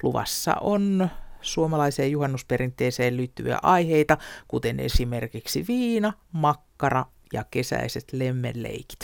Luvassa 0.03 0.55
on 0.61 1.09
suomalaiseen 1.47 2.13
juhannusperinteeseen 2.13 3.17
liittyviä 3.17 3.59
aiheita, 3.63 4.17
kuten 4.49 4.81
esimerkiksi 4.81 5.65
viina, 5.69 6.13
makka, 6.33 6.67
makkara 6.77 7.05
ja 7.33 7.45
kesäiset 7.51 8.05
lemmenleikit. 8.13 8.99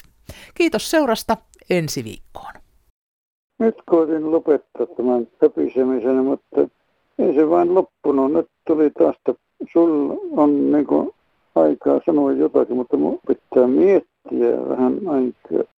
Kiitos 0.55 0.90
seurasta 0.90 1.37
ensi 1.70 2.05
viikkoon. 2.05 2.52
Nyt 3.59 3.74
koitin 3.87 4.31
lopettaa 4.31 4.87
tämän 4.96 5.28
höpisemisen, 5.42 6.24
mutta 6.24 6.61
ei 7.18 7.35
se 7.35 7.50
vain 7.50 7.74
loppunut. 7.74 8.33
Nyt 8.33 8.46
tuli 8.66 8.90
taas, 8.90 9.16
että 9.16 9.35
sulla 9.72 10.14
on 10.42 10.72
niin 10.72 10.87
kuin 10.87 11.11
aikaa 11.55 12.00
sanoa 12.07 12.33
jotakin, 12.33 12.76
mutta 12.76 12.96
mun 12.96 13.20
pitää 13.26 13.66
miettiä 13.66 14.68
vähän 14.68 15.00
aikaa. 15.09 15.72